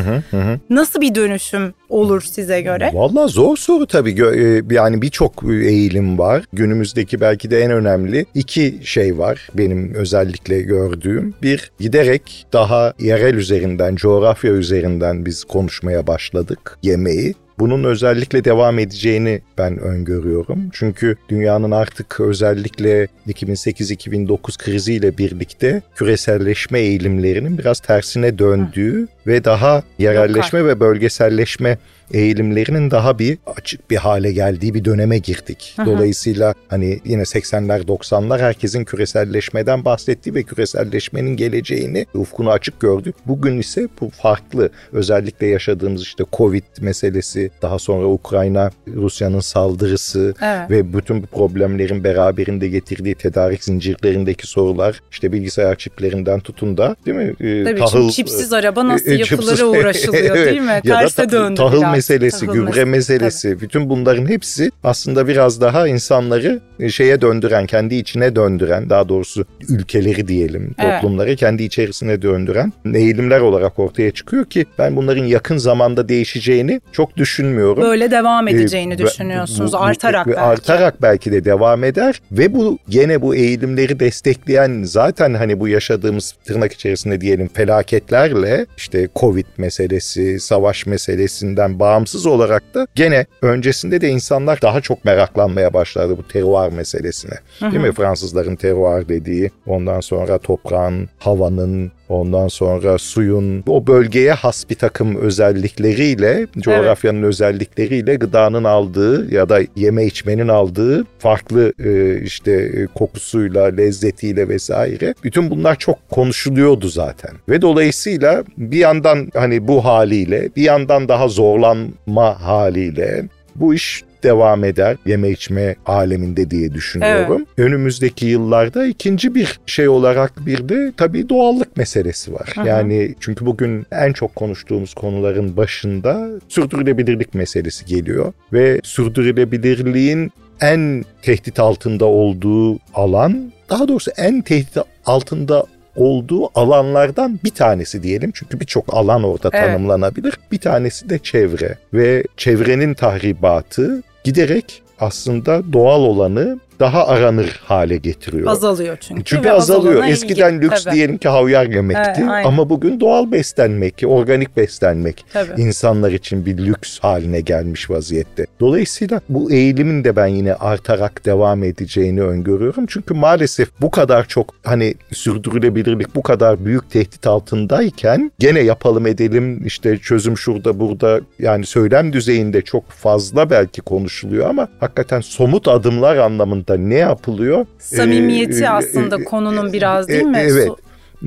nasıl 0.70 1.00
bir 1.00 1.14
dönüşüm 1.14 1.74
olur 1.88 2.22
size 2.22 2.60
göre? 2.60 2.90
Valla 2.94 3.28
zor 3.28 3.56
soru 3.56 3.86
tabii. 3.86 4.10
E, 4.10 4.74
yani 4.74 5.02
birçok 5.02 5.42
eğilim 5.42 6.18
var. 6.18 6.44
Günümüzdeki 6.52 7.20
belki 7.20 7.50
de 7.50 7.60
en 7.60 7.70
önemli 7.70 8.26
iki 8.34 8.80
şey 8.84 9.18
var 9.18 9.48
benim 9.54 9.94
özellikle 9.94 10.62
gördüğüm. 10.62 11.34
Bir 11.42 11.70
giderek 11.80 12.46
daha 12.52 12.85
yerel 12.98 13.34
üzerinden, 13.34 13.96
coğrafya 13.96 14.52
üzerinden 14.52 15.26
biz 15.26 15.44
konuşmaya 15.44 16.06
başladık 16.06 16.78
yemeği. 16.82 17.34
Bunun 17.58 17.84
özellikle 17.84 18.44
devam 18.44 18.78
edeceğini 18.78 19.40
ben 19.58 19.78
öngörüyorum. 19.78 20.68
Çünkü 20.72 21.16
dünyanın 21.28 21.70
artık 21.70 22.20
özellikle 22.20 23.08
2008-2009 23.28 24.58
kriziyle 24.58 25.18
birlikte 25.18 25.82
küreselleşme 25.94 26.80
eğilimlerinin 26.80 27.58
biraz 27.58 27.80
tersine 27.80 28.38
döndüğü 28.38 29.08
ve 29.26 29.44
daha 29.44 29.82
yerelleşme 29.98 30.64
ve 30.64 30.80
bölgeselleşme 30.80 31.78
eğilimlerinin 32.12 32.90
daha 32.90 33.18
bir 33.18 33.38
açık 33.46 33.90
bir 33.90 33.96
hale 33.96 34.32
geldiği 34.32 34.74
bir 34.74 34.84
döneme 34.84 35.18
girdik. 35.18 35.74
Hı 35.76 35.82
hı. 35.82 35.86
Dolayısıyla 35.86 36.54
hani 36.68 37.00
yine 37.04 37.22
80'ler 37.22 37.86
90'lar 37.86 38.40
herkesin 38.40 38.84
küreselleşmeden 38.84 39.84
bahsettiği 39.84 40.34
ve 40.34 40.42
küreselleşmenin 40.42 41.36
geleceğini 41.36 42.06
ufkunu 42.14 42.50
açık 42.50 42.80
gördü. 42.80 43.12
Bugün 43.26 43.58
ise 43.58 43.88
bu 44.00 44.10
farklı. 44.10 44.70
Özellikle 44.92 45.46
yaşadığımız 45.46 46.02
işte 46.02 46.24
Covid 46.32 46.64
meselesi, 46.80 47.45
daha 47.62 47.78
sonra 47.78 48.06
Ukrayna 48.06 48.70
Rusya'nın 48.94 49.40
saldırısı 49.40 50.34
evet. 50.42 50.70
ve 50.70 50.92
bütün 50.92 51.22
bu 51.22 51.26
problemlerin 51.26 52.04
beraberinde 52.04 52.68
getirdiği 52.68 53.14
tedarik 53.14 53.64
zincirlerindeki 53.64 54.46
sorular 54.46 55.00
işte 55.10 55.32
bilgisayar 55.32 55.76
çiplerinden 55.76 56.40
tutun 56.40 56.76
da 56.76 56.96
değil 57.06 57.16
mi? 57.16 57.34
Ee, 57.40 57.64
Tabii 57.64 57.78
tahıl, 57.78 58.10
çipsiz 58.10 58.52
araba 58.52 58.88
nasıl 58.88 59.10
e, 59.10 59.14
yapılır 59.14 59.60
uğraşılıyor 59.62 60.36
evet. 60.36 60.46
değil 60.46 60.60
mi? 60.60 60.80
Terse 60.84 61.30
döndü 61.30 61.54
tahıl 61.54 61.80
biraz 61.80 61.92
meselesi, 61.92 62.46
Tahıl 62.46 62.52
gübre 62.52 62.84
meselesi, 62.84 63.48
tabii. 63.50 63.60
bütün 63.60 63.90
bunların 63.90 64.26
hepsi 64.26 64.70
aslında 64.84 65.28
biraz 65.28 65.60
daha 65.60 65.88
insanları 65.88 66.60
e, 66.80 66.88
şeye 66.88 67.20
döndüren, 67.20 67.66
kendi 67.66 67.94
içine 67.94 68.36
döndüren, 68.36 68.90
daha 68.90 69.08
doğrusu 69.08 69.44
ülkeleri 69.68 70.28
diyelim, 70.28 70.74
toplumları 70.80 71.28
evet. 71.28 71.38
kendi 71.38 71.62
içerisine 71.62 72.22
döndüren 72.22 72.72
eğilimler 72.94 73.40
olarak 73.40 73.78
ortaya 73.78 74.10
çıkıyor 74.10 74.44
ki 74.44 74.66
ben 74.78 74.96
bunların 74.96 75.24
yakın 75.24 75.56
zamanda 75.56 76.08
değişeceğini 76.08 76.80
çok 76.92 77.16
düşünmüyorum. 77.36 77.82
Böyle 77.82 78.10
devam 78.10 78.48
ee, 78.48 78.50
edeceğini 78.50 78.94
ee, 78.94 78.98
düşünüyorsunuz 78.98 79.72
bu, 79.72 79.78
artarak 79.78 80.26
belki. 80.26 80.40
Artarak 80.40 81.02
belki 81.02 81.32
de 81.32 81.44
devam 81.44 81.84
eder 81.84 82.22
ve 82.32 82.54
bu 82.54 82.78
gene 82.88 83.22
bu 83.22 83.34
eğilimleri 83.34 84.00
destekleyen 84.00 84.82
zaten 84.82 85.34
hani 85.34 85.60
bu 85.60 85.68
yaşadığımız 85.68 86.34
tırnak 86.44 86.72
içerisinde 86.72 87.20
diyelim 87.20 87.48
felaketlerle 87.48 88.66
işte 88.76 89.08
Covid 89.16 89.46
meselesi, 89.58 90.40
savaş 90.40 90.86
meselesinden 90.86 91.78
bağımsız 91.78 92.26
olarak 92.26 92.74
da 92.74 92.86
gene 92.94 93.26
öncesinde 93.42 94.00
de 94.00 94.08
insanlar 94.08 94.62
daha 94.62 94.80
çok 94.80 95.04
meraklanmaya 95.04 95.74
başladı 95.74 96.14
bu 96.18 96.28
terroir 96.28 96.72
meselesine. 96.72 97.34
Hı 97.58 97.66
hı. 97.66 97.72
Değil 97.72 97.82
mi? 97.82 97.92
Fransızların 97.92 98.56
terroir 98.56 99.08
dediği, 99.08 99.50
ondan 99.66 100.00
sonra 100.00 100.38
toprağın, 100.38 101.08
havanın, 101.18 101.92
Ondan 102.08 102.48
sonra 102.48 102.98
suyun 102.98 103.64
o 103.66 103.86
bölgeye 103.86 104.32
has 104.32 104.70
bir 104.70 104.74
takım 104.74 105.16
özellikleriyle, 105.16 106.46
coğrafyanın 106.58 107.18
evet. 107.18 107.25
Özellikleriyle 107.26 108.14
gıdanın 108.14 108.64
aldığı 108.64 109.34
ya 109.34 109.48
da 109.48 109.60
yeme 109.76 110.06
içmenin 110.06 110.48
aldığı 110.48 111.04
farklı 111.18 111.72
e, 111.84 112.20
işte 112.22 112.52
e, 112.52 112.86
kokusuyla, 112.86 113.64
lezzetiyle 113.64 114.48
vesaire. 114.48 115.14
Bütün 115.24 115.50
bunlar 115.50 115.76
çok 115.76 116.10
konuşuluyordu 116.10 116.88
zaten. 116.88 117.30
Ve 117.48 117.62
dolayısıyla 117.62 118.44
bir 118.56 118.78
yandan 118.78 119.30
hani 119.34 119.68
bu 119.68 119.84
haliyle, 119.84 120.50
bir 120.56 120.62
yandan 120.62 121.08
daha 121.08 121.28
zorlanma 121.28 122.42
haliyle 122.42 123.24
bu 123.54 123.74
iş 123.74 124.04
devam 124.22 124.64
eder 124.64 124.96
yeme 125.06 125.30
içme 125.30 125.76
aleminde 125.86 126.50
diye 126.50 126.74
düşünüyorum. 126.74 127.46
Evet. 127.48 127.66
Önümüzdeki 127.66 128.26
yıllarda 128.26 128.86
ikinci 128.86 129.34
bir 129.34 129.60
şey 129.66 129.88
olarak 129.88 130.46
bir 130.46 130.68
de 130.68 130.92
tabii 130.96 131.28
doğallık 131.28 131.76
meselesi 131.76 132.32
var. 132.32 132.52
Hı 132.54 132.60
hı. 132.60 132.66
Yani 132.66 133.14
çünkü 133.20 133.46
bugün 133.46 133.86
en 133.92 134.12
çok 134.12 134.36
konuştuğumuz 134.36 134.94
konuların 134.94 135.56
başında 135.56 136.28
sürdürülebilirlik 136.48 137.34
meselesi 137.34 137.86
geliyor 137.86 138.32
ve 138.52 138.80
sürdürülebilirliğin 138.84 140.32
en 140.60 141.04
tehdit 141.22 141.60
altında 141.60 142.04
olduğu 142.04 142.78
alan, 142.94 143.52
daha 143.70 143.88
doğrusu 143.88 144.10
en 144.16 144.42
tehdit 144.42 144.76
altında 145.06 145.64
olduğu 145.96 146.58
alanlardan 146.58 147.38
bir 147.44 147.50
tanesi 147.50 148.02
diyelim. 148.02 148.30
Çünkü 148.34 148.60
birçok 148.60 148.94
alan 148.94 149.22
orada 149.22 149.50
evet. 149.52 149.66
tanımlanabilir. 149.66 150.34
Bir 150.52 150.58
tanesi 150.58 151.10
de 151.10 151.18
çevre 151.18 151.78
ve 151.94 152.24
çevrenin 152.36 152.94
tahribatı 152.94 154.02
giderek 154.24 154.82
aslında 155.00 155.72
doğal 155.72 156.00
olanı 156.00 156.58
daha 156.80 157.06
aranır 157.06 157.60
hale 157.64 157.96
getiriyor. 157.96 158.50
Azalıyor 158.50 158.98
çünkü. 159.00 159.24
Çünkü 159.24 159.50
azalıyor. 159.50 160.04
Eskiden 160.04 160.54
ilgi. 160.54 160.66
lüks 160.66 160.84
Tabii. 160.84 160.94
diyelim 160.94 161.18
ki 161.18 161.28
havyar 161.28 161.66
yemekti 161.66 162.20
evet, 162.20 162.46
ama 162.46 162.70
bugün 162.70 163.00
doğal 163.00 163.32
beslenmek, 163.32 164.02
organik 164.06 164.56
beslenmek 164.56 165.24
Tabii. 165.32 165.60
insanlar 165.60 166.12
için 166.12 166.46
bir 166.46 166.58
lüks 166.58 166.98
haline 166.98 167.40
gelmiş 167.40 167.90
vaziyette. 167.90 168.46
Dolayısıyla 168.60 169.20
bu 169.28 169.52
eğilimin 169.52 170.04
de 170.04 170.16
ben 170.16 170.26
yine 170.26 170.54
artarak 170.54 171.24
devam 171.24 171.64
edeceğini 171.64 172.22
öngörüyorum. 172.22 172.86
Çünkü 172.86 173.14
maalesef 173.14 173.68
bu 173.80 173.90
kadar 173.90 174.28
çok 174.28 174.54
hani 174.64 174.94
sürdürülebilirlik 175.12 176.14
bu 176.14 176.22
kadar 176.22 176.64
büyük 176.64 176.90
tehdit 176.90 177.26
altındayken 177.26 178.32
gene 178.38 178.60
yapalım 178.60 179.06
edelim 179.06 179.66
işte 179.66 179.98
çözüm 179.98 180.38
şurada 180.38 180.80
burada 180.80 181.20
yani 181.38 181.66
söylem 181.66 182.12
düzeyinde 182.12 182.62
çok 182.62 182.90
fazla 182.90 183.50
belki 183.50 183.80
konuşuluyor 183.80 184.50
ama 184.50 184.68
hakikaten 184.80 185.20
somut 185.20 185.68
adımlar 185.68 186.16
anlamında 186.16 186.65
ne 186.74 186.94
yapılıyor? 186.94 187.66
Samimiyeti 187.78 188.62
ee, 188.64 188.68
aslında 188.68 189.20
e, 189.20 189.24
konunun 189.24 189.72
biraz 189.72 190.08
değil 190.08 190.24
mi? 190.24 190.38
Evet 190.40 190.70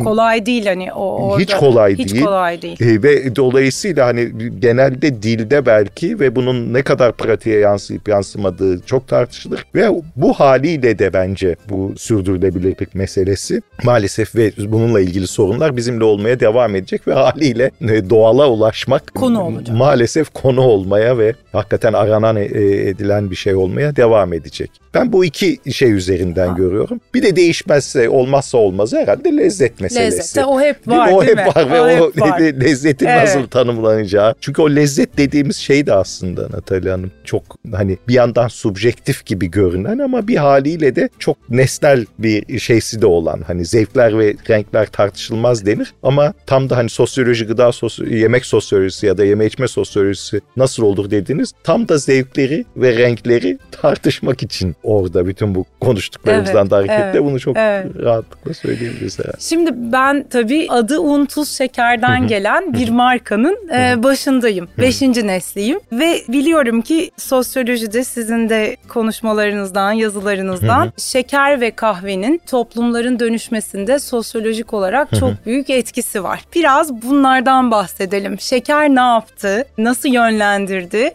kolay 0.04 0.46
değil 0.46 0.66
hani 0.66 0.94
o 0.94 1.04
orada. 1.04 1.42
Hiç 1.42 1.54
kolay 1.54 1.98
hiç 1.98 2.14
değil. 2.14 2.26
kolay 2.26 2.62
değil. 2.62 2.82
E, 2.82 3.04
ve 3.04 3.36
dolayısıyla 3.36 4.08
hani 4.08 4.32
genelde 4.60 5.24
dilde 5.24 5.66
belki 5.66 6.20
ve 6.20 6.36
bunun 6.36 6.74
ne 6.74 6.82
kadar 6.82 7.12
pratiğe 7.14 7.60
yansıyıp 7.60 8.08
yansımadığı 8.08 8.80
çok 8.86 9.08
tartışılır. 9.08 9.66
Ve 9.76 9.90
bu 10.16 10.34
haliyle 10.34 11.00
de 11.00 11.14
bence 11.14 11.56
bu 11.70 11.94
sürdürülebilirlik 11.98 12.96
meselesi 12.96 13.62
maalesef 13.84 14.36
ve 14.36 14.52
bununla 14.58 15.02
ilgili 15.02 15.28
sorunlar 15.28 15.78
bizimle 15.78 16.04
olmaya 16.04 16.40
devam 16.40 16.76
edecek 16.76 17.08
ve 17.08 17.14
haliyle 17.14 17.72
e, 17.82 18.10
doğala 18.10 18.50
ulaşmak 18.50 19.16
konu 19.16 19.42
olacak. 19.42 19.78
maalesef 19.78 20.34
konu 20.34 20.62
olmaya 20.62 21.18
ve 21.18 21.34
hakikaten 21.52 21.94
aranan 21.94 22.36
e, 22.36 22.42
edilen 22.90 23.32
bir 23.32 23.36
şey 23.36 23.56
olmaya 23.56 23.96
devam 23.96 24.34
edecek. 24.34 24.72
Ben 24.94 25.14
bu 25.14 25.26
iki 25.26 25.58
şey 25.72 25.92
üzerinden 25.92 26.48
ha. 26.48 26.58
görüyorum. 26.58 27.02
Bir 27.14 27.24
de 27.24 27.36
değişmezse 27.36 28.10
olmazsa 28.10 28.58
olmaz 28.58 28.94
herhalde 28.94 29.38
lezzet 29.38 29.82
meselesi. 29.82 30.18
Lezzette 30.18 30.46
o 30.46 30.62
hep 30.62 30.88
var 30.88 31.12
O 31.14 31.24
hep 31.24 31.36
mi? 31.36 31.46
var 31.46 31.72
ve 31.72 31.82
o, 31.82 32.06
o 32.06 32.12
var. 32.22 32.40
lezzetin 32.40 33.06
evet. 33.06 33.24
nasıl 33.24 33.48
tanımlanacağı. 33.48 34.36
Çünkü 34.42 34.62
o 34.62 34.70
lezzet 34.70 35.18
dediğimiz 35.18 35.56
şey 35.56 35.86
de 35.86 35.94
aslında 35.94 36.42
Natalya 36.42 36.94
Hanım 36.94 37.12
çok 37.24 37.44
hani 37.72 37.98
bir 38.08 38.14
yandan 38.14 38.48
subjektif 38.48 39.26
gibi 39.26 39.52
görünen 39.52 40.00
ama 40.00 40.28
bir 40.28 40.36
haliyle 40.36 40.96
de 40.96 41.10
çok 41.20 41.50
nesnel 41.50 42.06
bir 42.20 42.60
şeysi 42.60 43.02
de 43.02 43.06
olan 43.06 43.42
hani 43.48 43.66
zevkler 43.66 44.20
ve 44.20 44.36
renkler 44.50 44.86
tartışılmaz 44.86 45.66
denir 45.66 45.94
ama 46.04 46.34
tam 46.46 46.70
da 46.70 46.78
hani 46.78 46.90
sosyoloji, 46.90 47.46
gıda 47.46 47.72
sosyoloji, 47.72 48.16
yemek 48.16 48.46
sosyolojisi 48.46 49.06
ya 49.06 49.18
da 49.18 49.26
yeme 49.26 49.46
içme 49.46 49.68
sosyolojisi 49.68 50.42
nasıl 50.58 50.84
olur 50.84 51.12
dediniz 51.12 51.54
tam 51.64 51.88
da 51.90 51.98
zevkleri 51.98 52.66
ve 52.78 52.98
renkleri 52.98 53.60
tartışmak 53.72 54.44
için 54.44 54.76
orada 54.84 55.28
bütün 55.28 55.56
bu 55.56 55.66
konuştuklarımızdan 55.82 56.62
evet, 56.62 56.72
da 56.72 56.76
hareketle 56.78 57.04
evet, 57.04 57.24
bunu 57.24 57.40
çok 57.40 57.58
evet. 57.58 57.86
rahatlıkla 58.04 58.54
söyleyebiliriz 58.54 59.20
herhalde. 59.20 59.38
Şimdi 59.40 59.72
ben 59.76 60.26
tabii 60.30 60.68
adı 60.70 61.00
un 61.00 61.26
tuz 61.26 61.50
şekerden 61.50 62.28
gelen 62.28 62.74
bir 62.74 62.90
markanın 62.90 63.70
e, 63.74 64.04
başındayım. 64.04 64.68
Beşinci 64.78 65.28
nesliyim 65.28 65.80
ve 65.92 66.22
biliyorum 66.28 66.82
ki 66.82 67.12
sosyolojide 67.18 68.04
sizin 68.04 68.50
de 68.50 68.78
konuşmalarınızdan, 68.88 69.92
yazılarınızdan 69.92 70.94
şeker 70.98 71.62
ve 71.62 71.72
kahvenin 71.72 72.42
toplumların 72.48 73.20
dönüşmesinde 73.20 74.00
sosyolojik 74.00 74.74
olarak 74.74 75.10
çok 75.20 75.46
büyük 75.46 75.70
etkisi 75.70 76.24
var. 76.24 76.40
Biraz 76.56 77.02
bunlardan 77.02 77.72
bahsedelim. 77.72 78.40
Şeker 78.40 78.90
ne 78.90 79.00
yaptı? 79.00 79.66
Nasıl 79.78 80.10
yönlendirdi? 80.10 81.12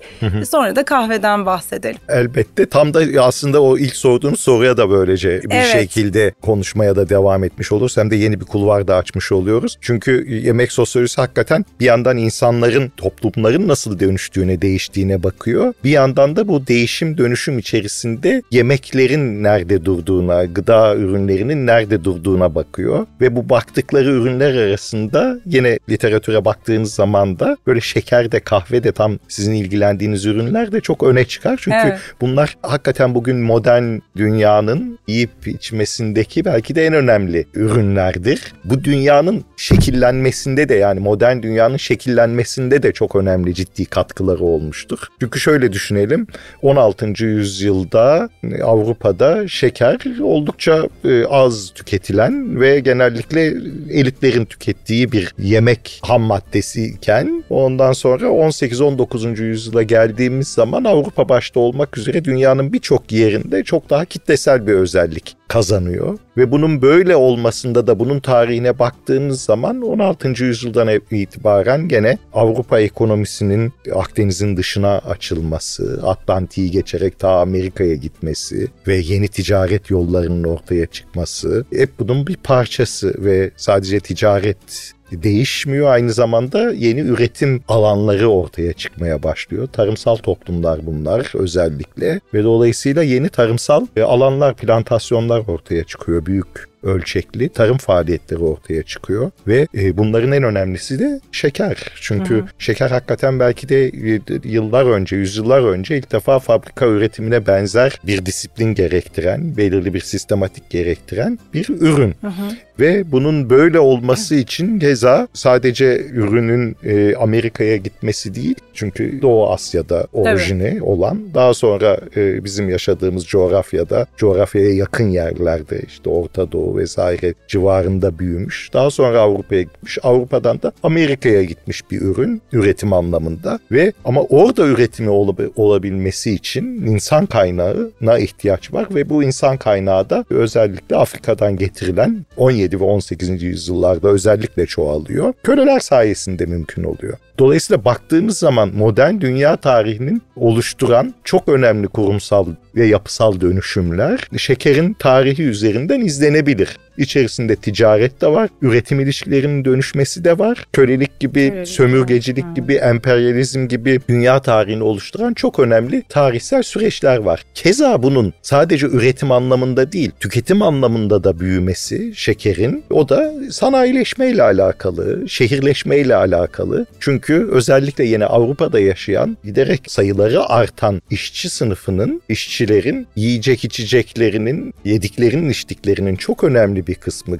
Sonra 0.50 0.76
da 0.76 0.84
kahveden 0.84 1.46
bahsedelim. 1.46 1.98
Elbette 2.08 2.66
tam 2.66 2.94
da 2.94 3.22
aslında 3.22 3.53
aslında 3.54 3.70
o 3.70 3.78
ilk 3.78 3.96
sorduğum 3.96 4.36
soruya 4.36 4.76
da 4.76 4.90
böylece 4.90 5.42
bir 5.42 5.54
evet. 5.54 5.72
şekilde 5.72 6.32
konuşmaya 6.42 6.96
da 6.96 7.08
devam 7.08 7.44
etmiş 7.44 7.72
oluruz. 7.72 7.96
Hem 7.96 8.10
de 8.10 8.16
yeni 8.16 8.40
bir 8.40 8.44
kulvar 8.44 8.88
da 8.88 8.96
açmış 8.96 9.32
oluyoruz. 9.32 9.78
Çünkü 9.80 10.26
yemek 10.30 10.72
sosyolojisi 10.72 11.20
hakikaten 11.20 11.64
bir 11.80 11.84
yandan 11.84 12.16
insanların, 12.16 12.92
toplumların 12.96 13.68
nasıl 13.68 14.00
dönüştüğüne, 14.00 14.62
değiştiğine 14.62 15.22
bakıyor. 15.22 15.72
Bir 15.84 15.90
yandan 15.90 16.36
da 16.36 16.48
bu 16.48 16.66
değişim 16.66 17.18
dönüşüm 17.18 17.58
içerisinde 17.58 18.42
yemeklerin 18.50 19.42
nerede 19.42 19.84
durduğuna, 19.84 20.44
gıda 20.44 20.96
ürünlerinin 20.96 21.66
nerede 21.66 22.04
durduğuna 22.04 22.54
bakıyor. 22.54 23.06
Ve 23.20 23.36
bu 23.36 23.48
baktıkları 23.48 24.10
ürünler 24.10 24.54
arasında 24.54 25.38
yine 25.46 25.78
literatüre 25.88 26.44
baktığınız 26.44 26.94
zaman 26.94 27.38
da 27.38 27.56
böyle 27.66 27.80
şeker 27.80 28.32
de 28.32 28.40
kahve 28.40 28.84
de 28.84 28.92
tam 28.92 29.18
sizin 29.28 29.54
ilgilendiğiniz 29.54 30.26
ürünler 30.26 30.72
de 30.72 30.80
çok 30.80 31.02
öne 31.02 31.24
çıkar. 31.24 31.60
Çünkü 31.62 31.76
evet. 31.86 31.98
bunlar 32.20 32.56
hakikaten 32.62 33.14
bugün 33.14 33.43
modern 33.44 33.98
dünyanın 34.16 34.98
yiyip 35.08 35.46
içmesindeki 35.46 36.44
belki 36.44 36.74
de 36.74 36.86
en 36.86 36.94
önemli 36.94 37.46
ürünlerdir. 37.54 38.52
Bu 38.64 38.84
dünyanın 38.84 39.44
şekillenmesinde 39.56 40.68
de 40.68 40.74
yani 40.74 41.00
modern 41.00 41.42
dünyanın 41.42 41.76
şekillenmesinde 41.76 42.82
de 42.82 42.92
çok 42.92 43.16
önemli 43.16 43.54
ciddi 43.54 43.84
katkıları 43.84 44.44
olmuştur. 44.44 44.98
Çünkü 45.20 45.40
şöyle 45.40 45.72
düşünelim 45.72 46.26
16. 46.62 47.24
yüzyılda 47.24 48.28
Avrupa'da 48.62 49.48
şeker 49.48 50.00
oldukça 50.22 50.88
e, 51.04 51.24
az 51.24 51.70
tüketilen 51.74 52.60
ve 52.60 52.80
genellikle 52.80 53.42
elitlerin 53.90 54.44
tükettiği 54.44 55.12
bir 55.12 55.34
yemek 55.38 56.00
ham 56.02 56.22
maddesiyken 56.22 57.44
ondan 57.50 57.92
sonra 57.92 58.26
18-19. 58.26 59.42
yüzyıla 59.42 59.82
geldiğimiz 59.82 60.48
zaman 60.48 60.84
Avrupa 60.84 61.28
başta 61.28 61.60
olmak 61.60 61.98
üzere 61.98 62.24
dünyanın 62.24 62.72
birçok 62.72 63.12
yeri 63.12 63.33
yerinde 63.34 63.64
çok 63.64 63.90
daha 63.90 64.04
kitlesel 64.04 64.66
bir 64.66 64.72
özellik 64.72 65.36
kazanıyor. 65.48 66.18
Ve 66.36 66.50
bunun 66.50 66.82
böyle 66.82 67.16
olmasında 67.16 67.86
da 67.86 67.98
bunun 67.98 68.20
tarihine 68.20 68.78
baktığınız 68.78 69.42
zaman 69.42 69.82
16. 69.82 70.44
yüzyıldan 70.44 70.88
itibaren 71.10 71.88
gene 71.88 72.18
Avrupa 72.32 72.80
ekonomisinin 72.80 73.72
Akdeniz'in 73.94 74.56
dışına 74.56 74.98
açılması, 74.98 76.00
Atlantik'i 76.04 76.70
geçerek 76.70 77.18
ta 77.18 77.40
Amerika'ya 77.40 77.94
gitmesi 77.94 78.68
ve 78.86 78.96
yeni 78.96 79.28
ticaret 79.28 79.90
yollarının 79.90 80.44
ortaya 80.44 80.86
çıkması 80.86 81.64
hep 81.72 81.90
bunun 81.98 82.26
bir 82.26 82.36
parçası 82.36 83.14
ve 83.18 83.50
sadece 83.56 84.00
ticaret 84.00 84.94
değişmiyor. 85.22 85.88
Aynı 85.88 86.12
zamanda 86.12 86.72
yeni 86.72 87.00
üretim 87.00 87.62
alanları 87.68 88.28
ortaya 88.28 88.72
çıkmaya 88.72 89.22
başlıyor. 89.22 89.68
Tarımsal 89.72 90.16
toplumlar 90.16 90.86
bunlar 90.86 91.32
özellikle 91.34 92.20
ve 92.34 92.44
dolayısıyla 92.44 93.02
yeni 93.02 93.28
tarımsal 93.28 93.86
e, 93.96 94.02
alanlar, 94.02 94.54
plantasyonlar 94.54 95.42
ortaya 95.48 95.84
çıkıyor 95.84 96.26
büyük 96.26 96.73
ölçekli 96.84 97.48
tarım 97.48 97.76
faaliyetleri 97.76 98.40
ortaya 98.40 98.82
çıkıyor 98.82 99.30
ve 99.46 99.66
e, 99.74 99.96
bunların 99.96 100.32
en 100.32 100.42
önemlisi 100.42 100.98
de 100.98 101.20
şeker. 101.32 101.76
Çünkü 102.00 102.34
Hı-hı. 102.34 102.46
şeker 102.58 102.90
hakikaten 102.90 103.40
belki 103.40 103.68
de 103.68 103.86
e, 103.86 104.20
yıllar 104.44 104.86
önce, 104.86 105.16
yüzyıllar 105.16 105.62
önce 105.62 105.98
ilk 105.98 106.12
defa 106.12 106.38
fabrika 106.38 106.86
üretimine 106.86 107.46
benzer 107.46 108.00
bir 108.06 108.26
disiplin 108.26 108.74
gerektiren, 108.74 109.56
belirli 109.56 109.94
bir 109.94 110.00
sistematik 110.00 110.70
gerektiren 110.70 111.38
bir 111.54 111.68
ürün. 111.68 112.14
Hı-hı. 112.20 112.56
Ve 112.80 113.12
bunun 113.12 113.50
böyle 113.50 113.78
olması 113.78 114.34
için 114.34 114.78
keza 114.78 115.28
sadece 115.32 116.06
ürünün 116.12 116.76
e, 116.84 117.16
Amerika'ya 117.16 117.76
gitmesi 117.76 118.34
değil. 118.34 118.54
Çünkü 118.74 119.22
Doğu 119.22 119.50
Asya'da 119.50 120.06
orijini 120.12 120.62
evet. 120.62 120.82
olan 120.82 121.20
daha 121.34 121.54
sonra 121.54 121.98
e, 122.16 122.44
bizim 122.44 122.68
yaşadığımız 122.68 123.26
coğrafyada, 123.26 124.06
coğrafyaya 124.16 124.74
yakın 124.74 125.08
yerlerde 125.08 125.80
işte 125.88 126.10
Orta 126.10 126.52
Doğu 126.52 126.73
vesaire 126.76 127.34
civarında 127.48 128.18
büyümüş. 128.18 128.70
Daha 128.72 128.90
sonra 128.90 129.20
Avrupa'ya 129.20 129.62
gitmiş. 129.62 129.98
Avrupa'dan 130.02 130.62
da 130.62 130.72
Amerika'ya 130.82 131.44
gitmiş 131.44 131.90
bir 131.90 132.00
ürün 132.00 132.42
üretim 132.52 132.92
anlamında 132.92 133.58
ve 133.72 133.92
ama 134.04 134.22
orada 134.22 134.66
üretimi 134.66 135.10
ol- 135.10 135.36
olabilmesi 135.56 136.34
için 136.34 136.64
insan 136.64 137.26
kaynağına 137.26 138.18
ihtiyaç 138.18 138.72
var 138.72 138.86
ve 138.94 139.08
bu 139.08 139.22
insan 139.22 139.56
kaynağı 139.56 140.10
da 140.10 140.24
özellikle 140.30 140.96
Afrika'dan 140.96 141.56
getirilen 141.56 142.26
17 142.36 142.80
ve 142.80 142.84
18. 142.84 143.42
yüzyıllarda 143.42 144.08
özellikle 144.08 144.66
çoğalıyor. 144.66 145.32
Köleler 145.42 145.80
sayesinde 145.80 146.46
mümkün 146.46 146.84
oluyor. 146.84 147.18
Dolayısıyla 147.38 147.84
baktığımız 147.84 148.38
zaman 148.38 148.70
modern 148.76 149.20
dünya 149.20 149.56
tarihinin 149.56 150.22
oluşturan 150.36 151.14
çok 151.24 151.48
önemli 151.48 151.88
kurumsal 151.88 152.46
ve 152.76 152.86
yapısal 152.86 153.40
dönüşümler 153.40 154.20
şekerin 154.36 154.92
tarihi 154.98 155.42
üzerinden 155.42 156.00
izlenebilir. 156.00 156.78
İçerisinde 156.98 157.56
ticaret 157.56 158.20
de 158.20 158.26
var, 158.26 158.50
üretim 158.62 159.00
ilişkilerinin 159.00 159.64
dönüşmesi 159.64 160.24
de 160.24 160.38
var. 160.38 160.66
Kölelik 160.72 161.20
gibi, 161.20 161.48
Kölelik 161.48 161.68
sömürgecilik 161.68 162.44
var. 162.44 162.54
gibi, 162.54 162.74
emperyalizm 162.74 163.68
gibi 163.68 164.00
dünya 164.08 164.42
tarihini 164.42 164.82
oluşturan 164.82 165.34
çok 165.34 165.58
önemli 165.60 166.02
tarihsel 166.08 166.62
süreçler 166.62 167.16
var. 167.16 167.44
Keza 167.54 168.02
bunun 168.02 168.34
sadece 168.42 168.86
üretim 168.86 169.32
anlamında 169.32 169.92
değil, 169.92 170.10
tüketim 170.20 170.62
anlamında 170.62 171.24
da 171.24 171.40
büyümesi 171.40 172.12
şekerin 172.16 172.84
o 172.90 173.08
da 173.08 173.32
sanayileşmeyle 173.50 174.42
alakalı, 174.42 175.28
şehirleşmeyle 175.28 176.14
alakalı. 176.14 176.86
Çünkü 177.00 177.48
özellikle 177.52 178.04
yine 178.04 178.26
Avrupa'da 178.26 178.80
yaşayan 178.80 179.36
giderek 179.44 179.80
sayıları 179.86 180.48
artan 180.48 181.02
işçi 181.10 181.50
sınıfının, 181.50 182.22
işçilerin 182.28 183.06
yiyecek 183.16 183.64
içeceklerinin, 183.64 184.74
yediklerinin, 184.84 185.48
içtiklerinin 185.48 186.16
çok 186.16 186.44
önemli 186.44 186.83
bir 186.86 186.94
kısmı 186.94 187.38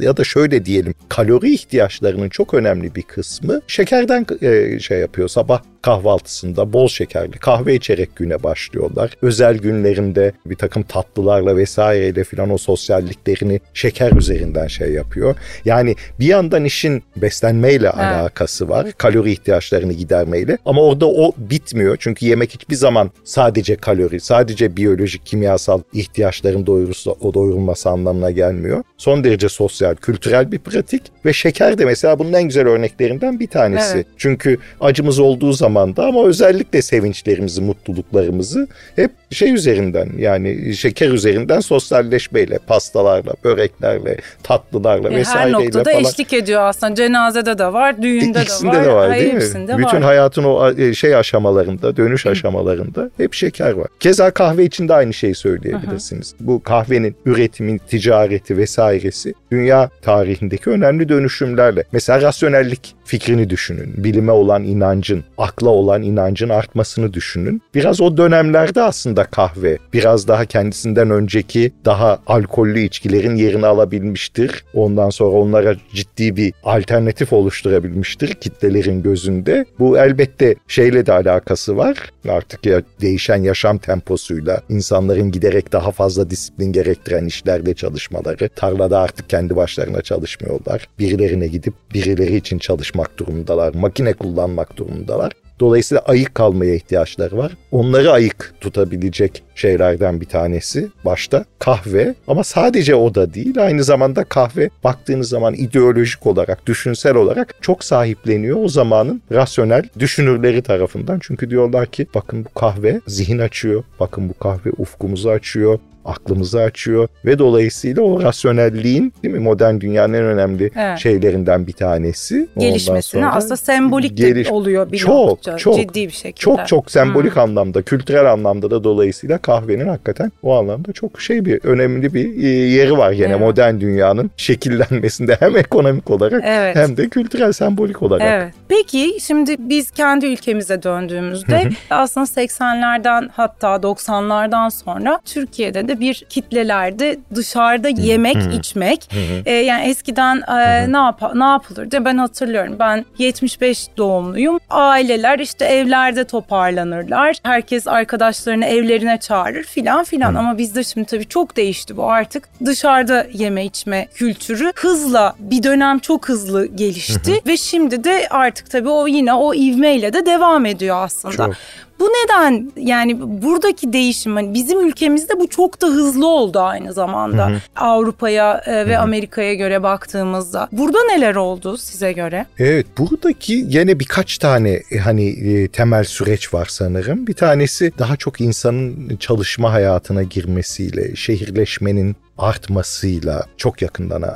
ya 0.00 0.16
da 0.16 0.24
şöyle 0.24 0.64
diyelim 0.64 0.94
kalori 1.08 1.54
ihtiyaçlarının 1.54 2.28
çok 2.28 2.54
önemli 2.54 2.94
bir 2.94 3.02
kısmı 3.02 3.60
şekerden 3.66 4.26
e, 4.42 4.78
şey 4.78 4.98
yapıyor. 4.98 5.28
Sabah 5.28 5.62
kahvaltısında 5.82 6.72
bol 6.72 6.88
şekerli 6.88 7.38
kahve 7.38 7.74
içerek 7.74 8.16
güne 8.16 8.42
başlıyorlar. 8.42 9.10
Özel 9.22 9.58
günlerinde 9.58 10.32
bir 10.46 10.56
takım 10.56 10.82
tatlılarla 10.82 11.56
vesaireyle 11.56 12.24
filan 12.24 12.50
o 12.50 12.58
sosyalliklerini 12.58 13.60
şeker 13.74 14.12
üzerinden 14.12 14.66
şey 14.66 14.92
yapıyor. 14.92 15.36
Yani 15.64 15.96
bir 16.20 16.26
yandan 16.26 16.64
işin 16.64 17.02
beslenmeyle 17.16 17.90
evet. 17.94 18.04
alakası 18.04 18.68
var. 18.68 18.92
Kalori 18.98 19.32
ihtiyaçlarını 19.32 19.92
gidermeyle 19.92 20.58
ama 20.64 20.82
orada 20.82 21.06
o 21.06 21.32
bitmiyor. 21.36 21.96
Çünkü 22.00 22.26
yemek 22.26 22.54
hiçbir 22.54 22.74
zaman 22.74 23.10
sadece 23.24 23.76
kalori, 23.76 24.20
sadece 24.20 24.76
biyolojik, 24.76 25.26
kimyasal 25.26 25.80
ihtiyaçların 25.92 26.66
doyurusu, 26.66 27.16
o 27.20 27.34
doyurulması 27.34 27.90
anlamına 27.90 28.30
gelmiyor. 28.30 28.82
Son 28.98 29.24
derece 29.24 29.48
sosyal, 29.48 29.94
kültürel 29.94 30.52
bir 30.52 30.58
pratik 30.58 31.02
ve 31.24 31.32
şeker 31.32 31.78
de 31.78 31.84
mesela 31.84 32.18
bunun 32.18 32.32
en 32.32 32.42
güzel 32.42 32.66
örneklerinden 32.66 33.40
bir 33.40 33.46
tanesi. 33.46 33.96
Evet. 33.96 34.06
Çünkü 34.16 34.58
acımız 34.80 35.18
olduğu 35.18 35.52
zaman 35.52 35.71
zamanda 35.72 36.04
ama 36.04 36.24
özellikle 36.26 36.82
sevinçlerimizi, 36.82 37.62
mutluluklarımızı 37.62 38.68
hep 38.96 39.10
şey 39.30 39.52
üzerinden 39.54 40.08
yani 40.18 40.74
şeker 40.74 41.10
üzerinden 41.10 41.60
sosyalleşmeyle, 41.60 42.58
pastalarla, 42.58 43.32
böreklerle, 43.44 44.16
tatlılarla 44.42 45.08
yani 45.08 45.16
vesaireyle 45.16 45.52
falan. 45.52 45.60
Her 45.60 45.66
noktada 45.66 45.90
falan. 45.92 46.04
eşlik 46.04 46.32
ediyor 46.32 46.62
aslında. 46.62 46.94
Cenazede 46.94 47.58
de 47.58 47.72
var, 47.72 48.02
düğünde 48.02 48.40
e, 48.40 48.46
de 48.46 48.66
var. 48.68 48.84
de 48.84 48.92
var 48.92 49.14
değil 49.14 49.34
mi? 49.34 49.40
Bütün 49.78 49.82
var. 49.82 50.02
hayatın 50.02 50.44
o 50.44 50.70
e, 50.70 50.94
şey 50.94 51.16
aşamalarında, 51.16 51.96
dönüş 51.96 52.26
aşamalarında 52.26 53.10
hep 53.16 53.34
şeker 53.34 53.72
var. 53.72 53.86
Keza 54.00 54.30
kahve 54.30 54.64
için 54.64 54.88
de 54.88 54.94
aynı 54.94 55.14
şeyi 55.14 55.34
söyleyebilirsiniz. 55.34 56.34
Hı 56.38 56.44
hı. 56.44 56.48
Bu 56.48 56.62
kahvenin 56.62 57.16
üretimi, 57.26 57.78
ticareti 57.78 58.56
vesairesi 58.56 59.34
dünya 59.52 59.90
tarihindeki 60.02 60.70
önemli 60.70 61.08
dönüşümlerle. 61.08 61.84
Mesela 61.92 62.22
rasyonellik 62.22 62.94
fikrini 63.04 63.50
düşünün. 63.50 63.94
Bilime 63.96 64.32
olan 64.32 64.64
inancın, 64.64 65.24
akla 65.62 65.70
olan 65.70 66.02
inancın 66.02 66.48
artmasını 66.48 67.12
düşünün. 67.12 67.62
Biraz 67.74 68.00
o 68.00 68.16
dönemlerde 68.16 68.82
aslında 68.82 69.24
kahve 69.24 69.78
biraz 69.92 70.28
daha 70.28 70.44
kendisinden 70.44 71.10
önceki 71.10 71.72
daha 71.84 72.18
alkollü 72.26 72.80
içkilerin 72.80 73.36
yerini 73.36 73.66
alabilmiştir. 73.66 74.64
Ondan 74.74 75.10
sonra 75.10 75.30
onlara 75.30 75.76
ciddi 75.94 76.36
bir 76.36 76.52
alternatif 76.64 77.32
oluşturabilmiştir 77.32 78.34
kitlelerin 78.34 79.02
gözünde. 79.02 79.64
Bu 79.78 79.98
elbette 79.98 80.54
şeyle 80.68 81.06
de 81.06 81.12
alakası 81.12 81.76
var. 81.76 81.96
Artık 82.28 82.66
ya 82.66 82.82
değişen 83.00 83.42
yaşam 83.42 83.78
temposuyla 83.78 84.62
insanların 84.68 85.30
giderek 85.30 85.72
daha 85.72 85.90
fazla 85.90 86.30
disiplin 86.30 86.72
gerektiren 86.72 87.26
işlerde 87.26 87.74
çalışmaları, 87.74 88.48
tarlada 88.48 89.00
artık 89.00 89.30
kendi 89.30 89.56
başlarına 89.56 90.02
çalışmıyorlar. 90.02 90.88
Birilerine 90.98 91.46
gidip 91.46 91.74
birileri 91.94 92.36
için 92.36 92.58
çalışmak 92.58 93.18
durumundalar, 93.18 93.74
makine 93.74 94.12
kullanmak 94.12 94.76
durumundalar. 94.76 95.32
Dolayısıyla 95.62 96.02
ayık 96.06 96.34
kalmaya 96.34 96.74
ihtiyaçları 96.74 97.36
var. 97.36 97.52
Onları 97.70 98.12
ayık 98.12 98.54
tutabilecek 98.60 99.42
şeylerden 99.54 100.20
bir 100.20 100.26
tanesi 100.26 100.88
başta 101.04 101.44
kahve 101.58 102.14
ama 102.28 102.44
sadece 102.44 102.94
o 102.94 103.14
da 103.14 103.34
değil 103.34 103.64
aynı 103.64 103.84
zamanda 103.84 104.24
kahve 104.24 104.70
baktığınız 104.84 105.28
zaman 105.28 105.54
ideolojik 105.54 106.26
olarak 106.26 106.66
düşünsel 106.66 107.14
olarak 107.14 107.54
çok 107.60 107.84
sahipleniyor 107.84 108.64
o 108.64 108.68
zamanın 108.68 109.22
rasyonel 109.32 109.82
düşünürleri 109.98 110.62
tarafından. 110.62 111.18
Çünkü 111.22 111.50
diyorlar 111.50 111.86
ki 111.86 112.06
bakın 112.14 112.44
bu 112.44 112.60
kahve 112.60 113.00
zihin 113.06 113.38
açıyor, 113.38 113.84
bakın 114.00 114.28
bu 114.28 114.38
kahve 114.38 114.70
ufkumuzu 114.78 115.28
açıyor, 115.28 115.78
aklımızı 116.04 116.60
açıyor 116.60 117.08
ve 117.24 117.38
dolayısıyla 117.38 118.02
o 118.02 118.22
rasyonelliğin 118.22 119.12
değil 119.22 119.34
mi 119.34 119.40
modern 119.40 119.80
dünyanın 119.80 120.14
en 120.14 120.24
önemli 120.24 120.70
evet. 120.76 120.98
şeylerinden 120.98 121.66
bir 121.66 121.72
tanesi. 121.72 122.48
Gelişmesine 122.58 123.26
aslında 123.26 123.56
sembolik 123.56 124.16
geliş... 124.16 124.50
oluyor 124.50 124.92
bir 124.92 124.98
çok, 124.98 125.28
nokta, 125.28 125.56
çok, 125.56 125.76
ciddi 125.76 126.06
bir 126.06 126.12
şekilde. 126.12 126.40
Çok 126.40 126.66
çok 126.66 126.90
sembolik 126.90 127.34
hmm. 127.34 127.42
anlamda, 127.42 127.82
kültürel 127.82 128.32
anlamda 128.32 128.70
da 128.70 128.84
dolayısıyla 128.84 129.38
kahvenin 129.38 129.88
hakikaten 129.88 130.32
o 130.42 130.58
anlamda 130.58 130.92
çok 130.92 131.20
şey 131.20 131.44
bir 131.44 131.60
önemli 131.64 132.14
bir 132.14 132.42
e, 132.44 132.48
yeri 132.48 132.98
var 132.98 133.12
yine 133.12 133.26
evet. 133.26 133.40
modern 133.40 133.80
dünyanın 133.80 134.30
şekillenmesinde 134.36 135.36
hem 135.40 135.56
ekonomik 135.56 136.10
olarak 136.10 136.42
evet. 136.46 136.76
hem 136.76 136.96
de 136.96 137.08
kültürel 137.08 137.52
sembolik 137.52 138.02
olarak. 138.02 138.28
Evet. 138.30 138.54
Peki 138.68 139.16
şimdi 139.20 139.56
biz 139.58 139.90
kendi 139.90 140.26
ülkemize 140.26 140.82
döndüğümüzde 140.82 141.68
aslında 141.90 142.26
80'lerden 142.26 143.28
hatta 143.32 143.74
90'lardan 143.74 144.70
sonra 144.70 145.20
Türkiye'de 145.24 145.88
de 145.88 145.91
de 145.92 146.00
bir 146.00 146.14
kitlelerde 146.28 147.18
dışarıda 147.34 147.88
yemek, 147.88 148.36
içmek. 148.54 149.10
E, 149.46 149.52
yani 149.52 149.84
eskiden 149.84 150.42
e, 150.48 150.92
ne 150.92 150.96
yap 150.96 151.22
ne 151.34 151.44
yapılırdı? 151.44 152.04
Ben 152.04 152.18
hatırlıyorum. 152.18 152.76
Ben 152.78 153.04
75 153.18 153.88
doğumluyum. 153.96 154.58
Aileler 154.70 155.38
işte 155.38 155.64
evlerde 155.64 156.24
toparlanırlar. 156.24 157.36
Herkes 157.42 157.86
arkadaşlarını 157.88 158.64
evlerine 158.64 159.18
çağırır 159.20 159.64
filan 159.64 160.04
filan. 160.04 160.34
Ama 160.34 160.58
bizde 160.58 160.84
şimdi 160.84 161.06
tabii 161.06 161.28
çok 161.28 161.56
değişti 161.56 161.96
bu 161.96 162.10
artık. 162.10 162.48
Dışarıda 162.64 163.26
yeme 163.32 163.64
içme 163.64 164.08
kültürü 164.14 164.72
hızla 164.76 165.34
bir 165.38 165.62
dönem 165.62 165.98
çok 165.98 166.28
hızlı 166.28 166.66
gelişti 166.66 167.40
ve 167.46 167.56
şimdi 167.56 168.04
de 168.04 168.26
artık 168.30 168.70
tabii 168.70 168.88
o 168.88 169.06
yine 169.06 169.34
o 169.34 169.54
ivmeyle 169.54 170.12
de 170.12 170.26
devam 170.26 170.66
ediyor 170.66 170.96
aslında. 170.98 171.36
Çok. 171.36 171.54
Bu 172.02 172.06
neden 172.06 172.72
yani 172.76 173.42
buradaki 173.42 173.92
değişim 173.92 174.34
hani 174.34 174.54
bizim 174.54 174.88
ülkemizde 174.88 175.40
bu 175.40 175.48
çok 175.48 175.82
da 175.82 175.86
hızlı 175.86 176.26
oldu 176.26 176.60
aynı 176.60 176.92
zamanda. 176.92 177.50
Avrupa'ya 177.76 178.62
e, 178.66 178.86
ve 178.86 178.98
Amerika'ya 178.98 179.54
göre 179.54 179.82
baktığımızda. 179.82 180.68
Burada 180.72 180.98
neler 181.04 181.34
oldu 181.34 181.76
size 181.76 182.12
göre? 182.12 182.46
Evet 182.58 182.86
buradaki 182.98 183.52
yine 183.68 184.00
birkaç 184.00 184.38
tane 184.38 184.82
e, 184.90 184.98
hani 184.98 185.28
e, 185.28 185.68
temel 185.68 186.04
süreç 186.04 186.54
var 186.54 186.66
sanırım. 186.70 187.26
Bir 187.26 187.34
tanesi 187.34 187.92
daha 187.98 188.16
çok 188.16 188.40
insanın 188.40 189.16
çalışma 189.16 189.72
hayatına 189.72 190.22
girmesiyle, 190.22 191.16
şehirleşmenin 191.16 192.16
artmasıyla 192.42 193.44
çok 193.56 193.82
yakından 193.82 194.22
e, 194.22 194.26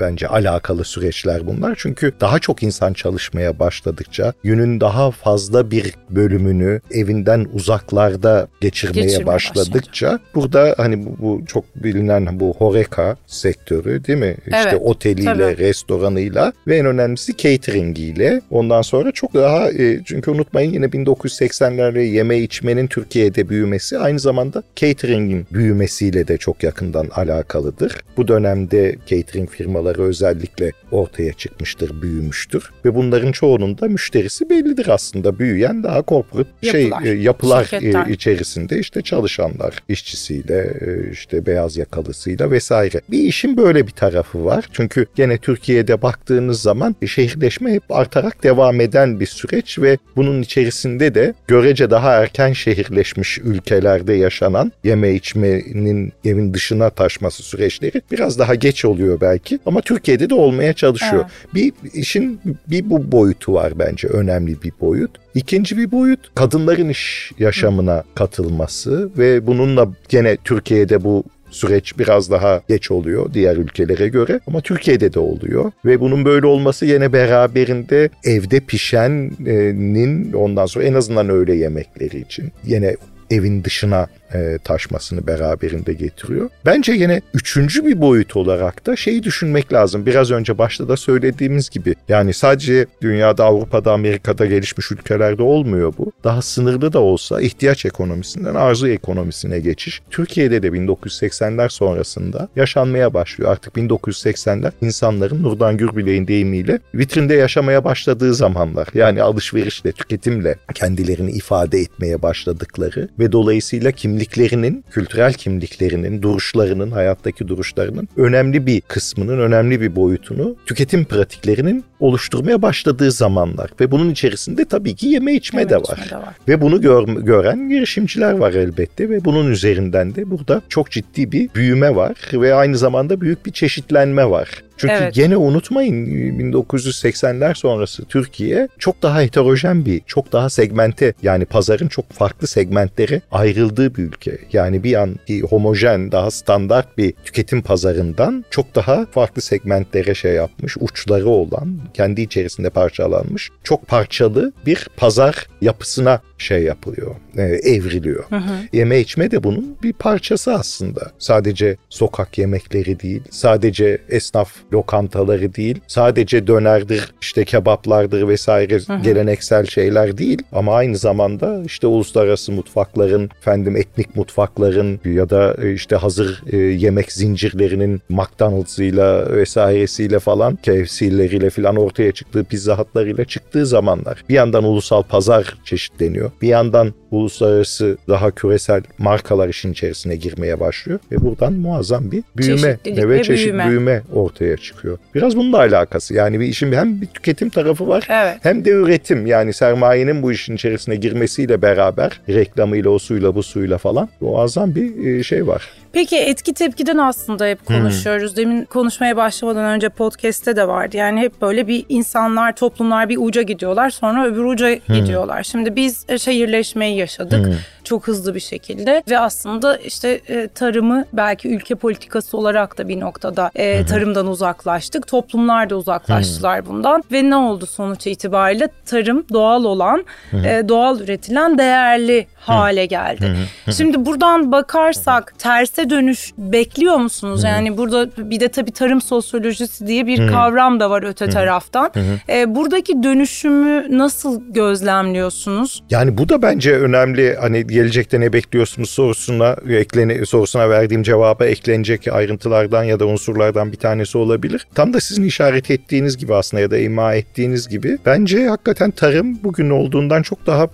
bence 0.00 0.28
alakalı 0.28 0.84
süreçler 0.84 1.46
bunlar. 1.46 1.74
Çünkü 1.78 2.12
daha 2.20 2.38
çok 2.38 2.62
insan 2.62 2.92
çalışmaya 2.92 3.58
başladıkça 3.58 4.32
günün 4.44 4.80
daha 4.80 5.10
fazla 5.10 5.70
bir 5.70 5.94
bölümünü 6.10 6.80
evinden 6.90 7.46
uzaklarda 7.54 8.48
geçirmeye 8.60 9.02
Geçirme 9.02 9.26
başladıkça 9.26 10.06
başlayacak. 10.06 10.34
burada 10.34 10.74
hani 10.76 11.06
bu, 11.06 11.16
bu 11.18 11.46
çok 11.46 11.64
bilinen 11.76 12.40
bu 12.40 12.54
horeca 12.58 13.16
sektörü 13.26 14.04
değil 14.04 14.18
mi? 14.18 14.36
Evet, 14.46 14.64
işte 14.64 14.76
oteliyle, 14.76 15.32
tabii. 15.32 15.58
restoranıyla 15.58 16.52
ve 16.66 16.76
en 16.76 16.86
önemlisi 16.86 17.36
cateringiyle. 17.36 18.40
Ondan 18.50 18.82
sonra 18.82 19.12
çok 19.12 19.34
daha 19.34 19.70
e, 19.70 20.00
çünkü 20.04 20.30
unutmayın 20.30 20.72
yine 20.72 20.86
1980'lerde 20.86 22.00
yeme 22.00 22.38
içmenin 22.38 22.86
Türkiye'de 22.86 23.48
büyümesi 23.48 23.98
aynı 23.98 24.18
zamanda 24.18 24.62
cateringin 24.76 25.46
büyümesiyle 25.52 26.28
de 26.28 26.36
çok 26.36 26.62
yakından 26.62 27.08
alakalı 27.14 27.39
alakalıdır. 27.40 27.92
Bu 28.16 28.28
dönemde 28.28 28.96
catering 29.06 29.50
firmaları 29.50 30.02
özellikle 30.02 30.72
ortaya 30.90 31.32
çıkmıştır, 31.32 32.02
büyümüştür 32.02 32.70
ve 32.84 32.94
bunların 32.94 33.32
çoğunun 33.32 33.78
da 33.78 33.88
müşterisi 33.88 34.50
bellidir 34.50 34.88
aslında. 34.88 35.38
Büyüyen 35.38 35.82
daha 35.82 36.02
corporate 36.08 36.70
şey, 36.70 36.82
yapılar, 36.82 37.02
şey 37.02 37.16
yapılar 37.20 37.64
Şirketler. 37.64 38.06
içerisinde 38.06 38.78
işte 38.78 39.02
çalışanlar, 39.02 39.74
işçisiyle, 39.88 40.76
e, 40.80 41.10
işte 41.12 41.46
beyaz 41.46 41.76
yakalısıyla 41.76 42.50
vesaire. 42.50 43.00
Bir 43.10 43.18
işin 43.18 43.56
böyle 43.56 43.86
bir 43.86 43.92
tarafı 43.92 44.44
var. 44.44 44.68
Çünkü 44.72 45.06
gene 45.14 45.38
Türkiye'de 45.38 46.02
baktığınız 46.02 46.62
zaman 46.62 46.96
şehirleşme 47.06 47.72
hep 47.72 47.82
artarak 47.90 48.42
devam 48.42 48.80
eden 48.80 49.20
bir 49.20 49.26
süreç 49.26 49.78
ve 49.78 49.98
bunun 50.16 50.42
içerisinde 50.42 51.14
de 51.14 51.34
görece 51.48 51.90
daha 51.90 52.12
erken 52.12 52.52
şehirleşmiş 52.52 53.38
ülkelerde 53.38 54.12
yaşanan 54.12 54.72
yeme 54.84 55.12
içmenin 55.12 56.12
evin 56.24 56.54
dışına 56.54 56.90
taşma 56.90 57.19
olması 57.20 57.42
süreçleri 57.42 58.02
biraz 58.12 58.38
daha 58.38 58.54
geç 58.54 58.84
oluyor 58.84 59.20
belki 59.20 59.58
ama 59.66 59.80
Türkiye'de 59.80 60.30
de 60.30 60.34
olmaya 60.34 60.72
çalışıyor. 60.72 61.24
Evet. 61.24 61.54
Bir 61.54 61.72
işin 61.94 62.40
bir 62.66 62.90
bu 62.90 63.12
boyutu 63.12 63.54
var 63.54 63.78
bence 63.78 64.08
önemli 64.08 64.62
bir 64.62 64.72
boyut. 64.80 65.10
İkinci 65.34 65.76
bir 65.76 65.90
boyut 65.90 66.34
kadınların 66.34 66.88
iş 66.88 67.32
yaşamına 67.38 68.04
katılması 68.14 69.10
ve 69.18 69.46
bununla 69.46 69.88
gene 70.08 70.36
Türkiye'de 70.44 71.04
bu 71.04 71.24
süreç 71.50 71.98
biraz 71.98 72.30
daha 72.30 72.62
geç 72.68 72.90
oluyor 72.90 73.34
diğer 73.34 73.56
ülkelere 73.56 74.08
göre 74.08 74.40
ama 74.46 74.60
Türkiye'de 74.60 75.12
de 75.12 75.18
oluyor 75.18 75.72
ve 75.84 76.00
bunun 76.00 76.24
böyle 76.24 76.46
olması 76.46 76.86
yine 76.86 77.12
beraberinde 77.12 78.10
evde 78.24 78.60
pişenin 78.60 80.32
ondan 80.32 80.66
sonra 80.66 80.84
en 80.84 80.94
azından 80.94 81.28
öğle 81.28 81.54
yemekleri 81.54 82.20
için 82.20 82.52
yine 82.64 82.96
evin 83.30 83.64
dışına 83.64 84.06
e, 84.34 84.58
taşmasını 84.64 85.26
beraberinde 85.26 85.92
getiriyor. 85.92 86.50
Bence 86.66 86.92
yine 86.92 87.20
üçüncü 87.34 87.86
bir 87.86 88.00
boyut 88.00 88.36
olarak 88.36 88.86
da 88.86 88.96
şeyi 88.96 89.22
düşünmek 89.22 89.72
lazım. 89.72 90.06
Biraz 90.06 90.30
önce 90.30 90.58
başta 90.58 90.88
da 90.88 90.96
söylediğimiz 90.96 91.70
gibi 91.70 91.94
yani 92.08 92.34
sadece 92.34 92.86
dünyada 93.02 93.44
Avrupa'da 93.44 93.92
Amerika'da 93.92 94.46
gelişmiş 94.46 94.92
ülkelerde 94.92 95.42
olmuyor 95.42 95.94
bu. 95.98 96.12
Daha 96.24 96.42
sınırlı 96.42 96.92
da 96.92 96.98
olsa 96.98 97.40
ihtiyaç 97.40 97.86
ekonomisinden 97.86 98.54
arzu 98.54 98.88
ekonomisine 98.88 99.60
geçiş. 99.60 100.02
Türkiye'de 100.10 100.62
de 100.62 100.68
1980'ler 100.68 101.68
sonrasında 101.68 102.48
yaşanmaya 102.56 103.14
başlıyor. 103.14 103.50
Artık 103.52 103.74
1980'ler 103.74 104.72
insanların 104.80 105.42
Nurdan 105.42 105.76
Gürbilek'in 105.76 106.26
deyimiyle 106.26 106.78
vitrinde 106.94 107.34
yaşamaya 107.34 107.84
başladığı 107.84 108.34
zamanlar. 108.34 108.88
Yani 108.94 109.22
alışverişle, 109.22 109.92
tüketimle 109.92 110.54
kendilerini 110.74 111.30
ifade 111.30 111.78
etmeye 111.78 112.22
başladıkları 112.22 113.08
ve 113.18 113.32
dolayısıyla 113.32 113.92
kimliklerinin, 114.24 114.84
kültürel 114.90 115.32
kimliklerinin, 115.32 116.22
duruşlarının, 116.22 116.90
hayattaki 116.90 117.48
duruşlarının 117.48 118.08
önemli 118.16 118.66
bir 118.66 118.80
kısmının, 118.80 119.38
önemli 119.38 119.80
bir 119.80 119.96
boyutunu 119.96 120.56
tüketim 120.66 121.04
pratiklerinin 121.04 121.84
oluşturmaya 122.00 122.62
başladığı 122.62 123.12
zamanlar. 123.12 123.70
Ve 123.80 123.90
bunun 123.90 124.10
içerisinde 124.10 124.64
tabii 124.64 124.94
ki 124.94 125.08
yeme 125.08 125.34
içme, 125.34 125.60
yeme 125.60 125.70
de, 125.70 125.76
var. 125.76 125.98
içme 126.04 126.10
de 126.10 126.16
var. 126.16 126.34
Ve 126.48 126.60
bunu 126.60 126.80
gör, 126.80 127.08
gören 127.08 127.68
girişimciler 127.68 128.32
var 128.32 128.52
elbette 128.52 129.10
ve 129.10 129.24
bunun 129.24 129.50
üzerinden 129.50 130.14
de 130.14 130.30
burada 130.30 130.62
çok 130.68 130.90
ciddi 130.90 131.32
bir 131.32 131.54
büyüme 131.54 131.96
var 131.96 132.16
ve 132.32 132.54
aynı 132.54 132.76
zamanda 132.76 133.20
büyük 133.20 133.46
bir 133.46 133.52
çeşitlenme 133.52 134.30
var. 134.30 134.48
Çünkü 134.80 134.94
evet. 134.94 135.14
gene 135.14 135.36
unutmayın 135.36 136.06
1980'ler 136.52 137.54
sonrası 137.54 138.04
Türkiye 138.04 138.68
çok 138.78 139.02
daha 139.02 139.20
heterojen 139.20 139.84
bir, 139.84 140.00
çok 140.06 140.32
daha 140.32 140.50
segmente 140.50 141.14
yani 141.22 141.44
pazarın 141.44 141.88
çok 141.88 142.12
farklı 142.12 142.46
segmentlere 142.46 143.20
ayrıldığı 143.30 143.94
bir 143.94 144.02
ülke. 144.02 144.38
Yani 144.52 144.84
bir 144.84 144.94
an 144.94 145.16
bir 145.28 145.42
homojen, 145.42 146.12
daha 146.12 146.30
standart 146.30 146.98
bir 146.98 147.12
tüketim 147.12 147.62
pazarından 147.62 148.44
çok 148.50 148.74
daha 148.74 149.06
farklı 149.06 149.42
segmentlere 149.42 150.14
şey 150.14 150.32
yapmış, 150.32 150.76
uçları 150.80 151.28
olan, 151.28 151.78
kendi 151.94 152.22
içerisinde 152.22 152.70
parçalanmış, 152.70 153.50
çok 153.64 153.86
parçalı 153.86 154.52
bir 154.66 154.88
pazar 154.96 155.46
yapısına 155.60 156.20
şey 156.38 156.62
yapılıyor, 156.62 157.14
e, 157.36 157.42
evriliyor. 157.42 158.24
Hı 158.30 158.36
hı. 158.36 158.52
Yeme 158.72 159.00
içme 159.00 159.30
de 159.30 159.42
bunun 159.42 159.76
bir 159.82 159.92
parçası 159.92 160.54
aslında. 160.54 161.10
Sadece 161.18 161.76
sokak 161.88 162.38
yemekleri 162.38 163.00
değil, 163.00 163.22
sadece 163.30 163.98
esnaf 164.08 164.52
lokantaları 164.72 165.54
değil, 165.54 165.80
sadece 165.86 166.46
dönerdir, 166.46 167.14
işte 167.20 167.44
kebaplardır 167.44 168.28
vesaire 168.28 168.78
geleneksel 169.02 169.66
şeyler 169.66 170.18
değil 170.18 170.42
ama 170.52 170.74
aynı 170.74 170.96
zamanda 170.96 171.62
işte 171.66 171.86
uluslararası 171.86 172.52
mutfakların, 172.52 173.30
efendim 173.40 173.76
etnik 173.76 174.16
mutfakların 174.16 175.00
ya 175.04 175.30
da 175.30 175.56
e, 175.62 175.72
işte 175.72 175.96
hazır 175.96 176.42
e, 176.52 176.56
yemek 176.56 177.12
zincirlerinin 177.12 178.00
McDonald's'ıyla 178.08 179.36
vesairesiyle 179.36 180.18
falan, 180.18 180.56
KFC'leriyle 180.56 181.50
falan 181.50 181.76
ortaya 181.76 182.12
çıktığı 182.12 182.44
pizza 182.44 182.78
hatlarıyla 182.78 183.24
çıktığı 183.24 183.66
zamanlar. 183.66 184.24
Bir 184.28 184.34
yandan 184.34 184.64
ulusal 184.64 185.02
pazar 185.02 185.54
çeşitleniyor. 185.64 186.30
Bir 186.42 186.48
yandan 186.48 186.94
uluslararası 187.10 187.98
daha 188.08 188.30
küresel 188.30 188.82
markalar 188.98 189.48
işin 189.48 189.72
içerisine 189.72 190.16
girmeye 190.16 190.60
başlıyor 190.60 190.98
ve 191.12 191.20
buradan 191.20 191.52
muazzam 191.52 192.12
bir 192.12 192.22
büyüme 192.36 192.78
ve, 192.86 193.08
ve 193.08 193.22
çeşit 193.22 193.46
büyüme. 193.46 193.68
büyüme 193.68 194.02
ortaya 194.12 194.56
çıkıyor. 194.60 194.98
Biraz 195.14 195.36
bununla 195.36 195.58
alakası. 195.58 196.14
Yani 196.14 196.40
bir 196.40 196.46
işin 196.46 196.72
hem 196.72 197.00
bir 197.00 197.06
tüketim 197.06 197.50
tarafı 197.50 197.88
var 197.88 198.06
evet. 198.08 198.38
hem 198.42 198.64
de 198.64 198.70
üretim. 198.70 199.26
Yani 199.26 199.52
sermayenin 199.52 200.22
bu 200.22 200.32
işin 200.32 200.54
içerisine 200.54 200.96
girmesiyle 200.96 201.62
beraber 201.62 202.20
reklamıyla 202.28 202.90
o 202.90 202.98
suyla 202.98 203.34
bu 203.34 203.42
suyla 203.42 203.78
falan 203.78 204.08
muazzam 204.20 204.74
bir 204.74 205.06
e, 205.06 205.22
şey 205.22 205.46
var. 205.46 205.68
Peki 205.92 206.16
etki 206.16 206.54
tepkiden 206.54 206.98
aslında 206.98 207.46
hep 207.46 207.66
konuşuyoruz. 207.66 208.30
Hmm. 208.30 208.36
Demin 208.36 208.64
konuşmaya 208.64 209.16
başlamadan 209.16 209.64
önce 209.64 209.88
podcast'te 209.88 210.56
de 210.56 210.68
vardı. 210.68 210.96
Yani 210.96 211.20
hep 211.20 211.42
böyle 211.42 211.68
bir 211.68 211.84
insanlar, 211.88 212.56
toplumlar 212.56 213.08
bir 213.08 213.18
uca 213.20 213.42
gidiyorlar 213.42 213.90
sonra 213.90 214.26
öbür 214.26 214.44
uca 214.44 214.78
hmm. 214.86 214.96
gidiyorlar. 214.96 215.42
Şimdi 215.42 215.76
biz 215.76 216.04
e, 216.08 216.18
şehirleşmeyi 216.18 216.96
yaşadık. 216.96 217.46
Hmm 217.46 217.54
çok 217.90 218.08
hızlı 218.08 218.34
bir 218.34 218.40
şekilde 218.40 219.02
ve 219.10 219.18
aslında 219.18 219.76
işte 219.76 220.20
e, 220.28 220.48
tarımı 220.48 221.04
belki 221.12 221.48
ülke 221.48 221.74
politikası 221.74 222.36
olarak 222.36 222.78
da 222.78 222.88
bir 222.88 223.00
noktada 223.00 223.50
e, 223.54 223.86
tarımdan 223.86 224.26
uzaklaştık. 224.26 225.06
Toplumlar 225.06 225.70
da 225.70 225.76
uzaklaştılar 225.76 226.66
bundan 226.66 227.04
ve 227.12 227.30
ne 227.30 227.36
oldu 227.36 227.66
sonuç 227.66 228.06
itibariyle? 228.06 228.68
Tarım 228.86 229.24
doğal 229.32 229.64
olan, 229.64 230.04
e, 230.32 230.68
doğal 230.68 231.00
üretilen 231.00 231.58
değerli 231.58 232.26
hale 232.40 232.86
geldi. 232.86 233.36
Şimdi 233.76 234.06
buradan 234.06 234.52
bakarsak 234.52 235.34
terse 235.38 235.90
dönüş 235.90 236.32
bekliyor 236.38 236.96
musunuz? 236.96 237.44
Yani 237.44 237.76
burada 237.76 238.30
bir 238.30 238.40
de 238.40 238.48
tabii 238.48 238.72
tarım 238.72 239.00
sosyolojisi 239.00 239.86
diye 239.86 240.06
bir 240.06 240.28
kavram 240.28 240.80
da 240.80 240.90
var 240.90 241.02
öte 241.02 241.30
taraftan. 241.30 241.92
E, 242.28 242.54
buradaki 242.54 243.02
dönüşümü 243.02 243.98
nasıl 243.98 244.40
gözlemliyorsunuz? 244.52 245.82
Yani 245.90 246.18
bu 246.18 246.28
da 246.28 246.42
bence 246.42 246.72
önemli. 246.72 247.36
Hani 247.40 247.66
gelecekte 247.66 248.20
ne 248.20 248.32
bekliyorsunuz 248.32 248.90
sorusuna 248.90 249.56
eklene, 249.68 250.26
sorusuna 250.26 250.70
verdiğim 250.70 251.02
cevaba 251.02 251.44
eklenecek 251.46 252.08
ayrıntılardan 252.08 252.84
ya 252.84 253.00
da 253.00 253.06
unsurlardan 253.06 253.72
bir 253.72 253.76
tanesi 253.76 254.18
olabilir. 254.18 254.66
Tam 254.74 254.92
da 254.92 255.00
sizin 255.00 255.24
işaret 255.24 255.70
ettiğiniz 255.70 256.16
gibi 256.16 256.34
aslında 256.34 256.60
ya 256.60 256.70
da 256.70 256.78
ima 256.78 257.14
ettiğiniz 257.14 257.68
gibi 257.68 257.98
bence 258.06 258.48
hakikaten 258.48 258.90
tarım 258.90 259.38
bugün 259.44 259.70
olduğundan 259.70 260.22
çok 260.22 260.46
daha 260.46 260.68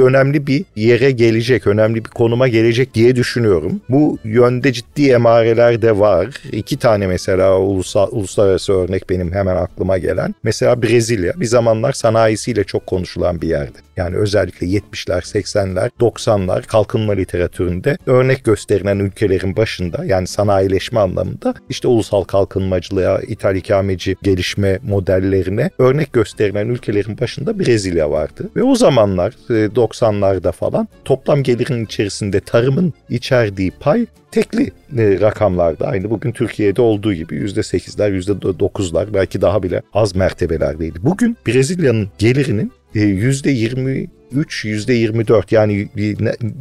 önemli 0.00 0.46
bir 0.46 0.64
yere 0.76 1.10
gelecek, 1.10 1.66
önemli 1.66 2.04
bir 2.04 2.10
konuma 2.10 2.48
gelecek 2.48 2.94
diye 2.94 3.16
düşünüyorum. 3.16 3.80
Bu 3.88 4.18
yönde 4.24 4.72
ciddi 4.72 5.10
emareler 5.10 5.82
de 5.82 5.98
var. 5.98 6.28
İki 6.52 6.76
tane 6.76 7.06
mesela 7.06 7.58
ulusal, 7.58 8.08
uluslararası 8.10 8.72
örnek 8.72 9.10
benim 9.10 9.32
hemen 9.32 9.56
aklıma 9.56 9.98
gelen. 9.98 10.34
Mesela 10.42 10.82
Brezilya 10.82 11.32
bir 11.36 11.46
zamanlar 11.46 11.92
sanayisiyle 11.92 12.64
çok 12.64 12.86
konuşulan 12.86 13.40
bir 13.40 13.48
yerdi. 13.48 13.78
Yani 13.96 14.16
özellikle 14.16 14.66
70'ler, 14.66 15.20
80'ler, 15.20 15.90
90'lar 16.00 16.66
kalkınma 16.66 17.12
literatüründe 17.12 17.98
örnek 18.06 18.44
gösterilen 18.44 18.98
ülkelerin 18.98 19.56
başında 19.56 20.04
yani 20.04 20.26
sanayileşme 20.26 21.00
anlamında 21.00 21.54
işte 21.68 21.88
ulusal 21.88 22.24
kalkınmacılığa, 22.24 23.20
ithal 23.20 23.56
ikameci 23.56 24.16
gelişme 24.22 24.78
modellerine 24.82 25.70
örnek 25.78 26.12
gösterilen 26.12 26.68
ülkelerin 26.68 27.18
başında 27.18 27.58
Brezilya 27.58 28.10
vardı. 28.10 28.50
Ve 28.56 28.62
o 28.62 28.74
zamanlar 28.74 29.34
90'larda 29.82 30.48
e, 30.48 30.52
falan 30.52 30.88
toplam 31.04 31.42
gelirin 31.42 31.84
içerisinde 31.84 32.40
tarımın 32.40 32.94
içerdiği 33.08 33.70
pay 33.70 34.06
tekli 34.30 34.62
e, 34.98 35.20
rakamlarda 35.20 35.86
aynı 35.86 36.10
bugün 36.10 36.32
Türkiye'de 36.32 36.82
olduğu 36.82 37.14
gibi 37.14 37.34
%8'ler, 37.34 38.20
%9'lar 38.20 39.14
belki 39.14 39.40
daha 39.40 39.62
bile 39.62 39.82
az 39.94 40.16
mertebelerdeydi. 40.16 40.98
Bugün 41.02 41.36
Brezilya'nın 41.46 42.08
gelirinin 42.18 42.72
%23 44.34 44.64
%24 44.64 45.54
yani 45.54 45.88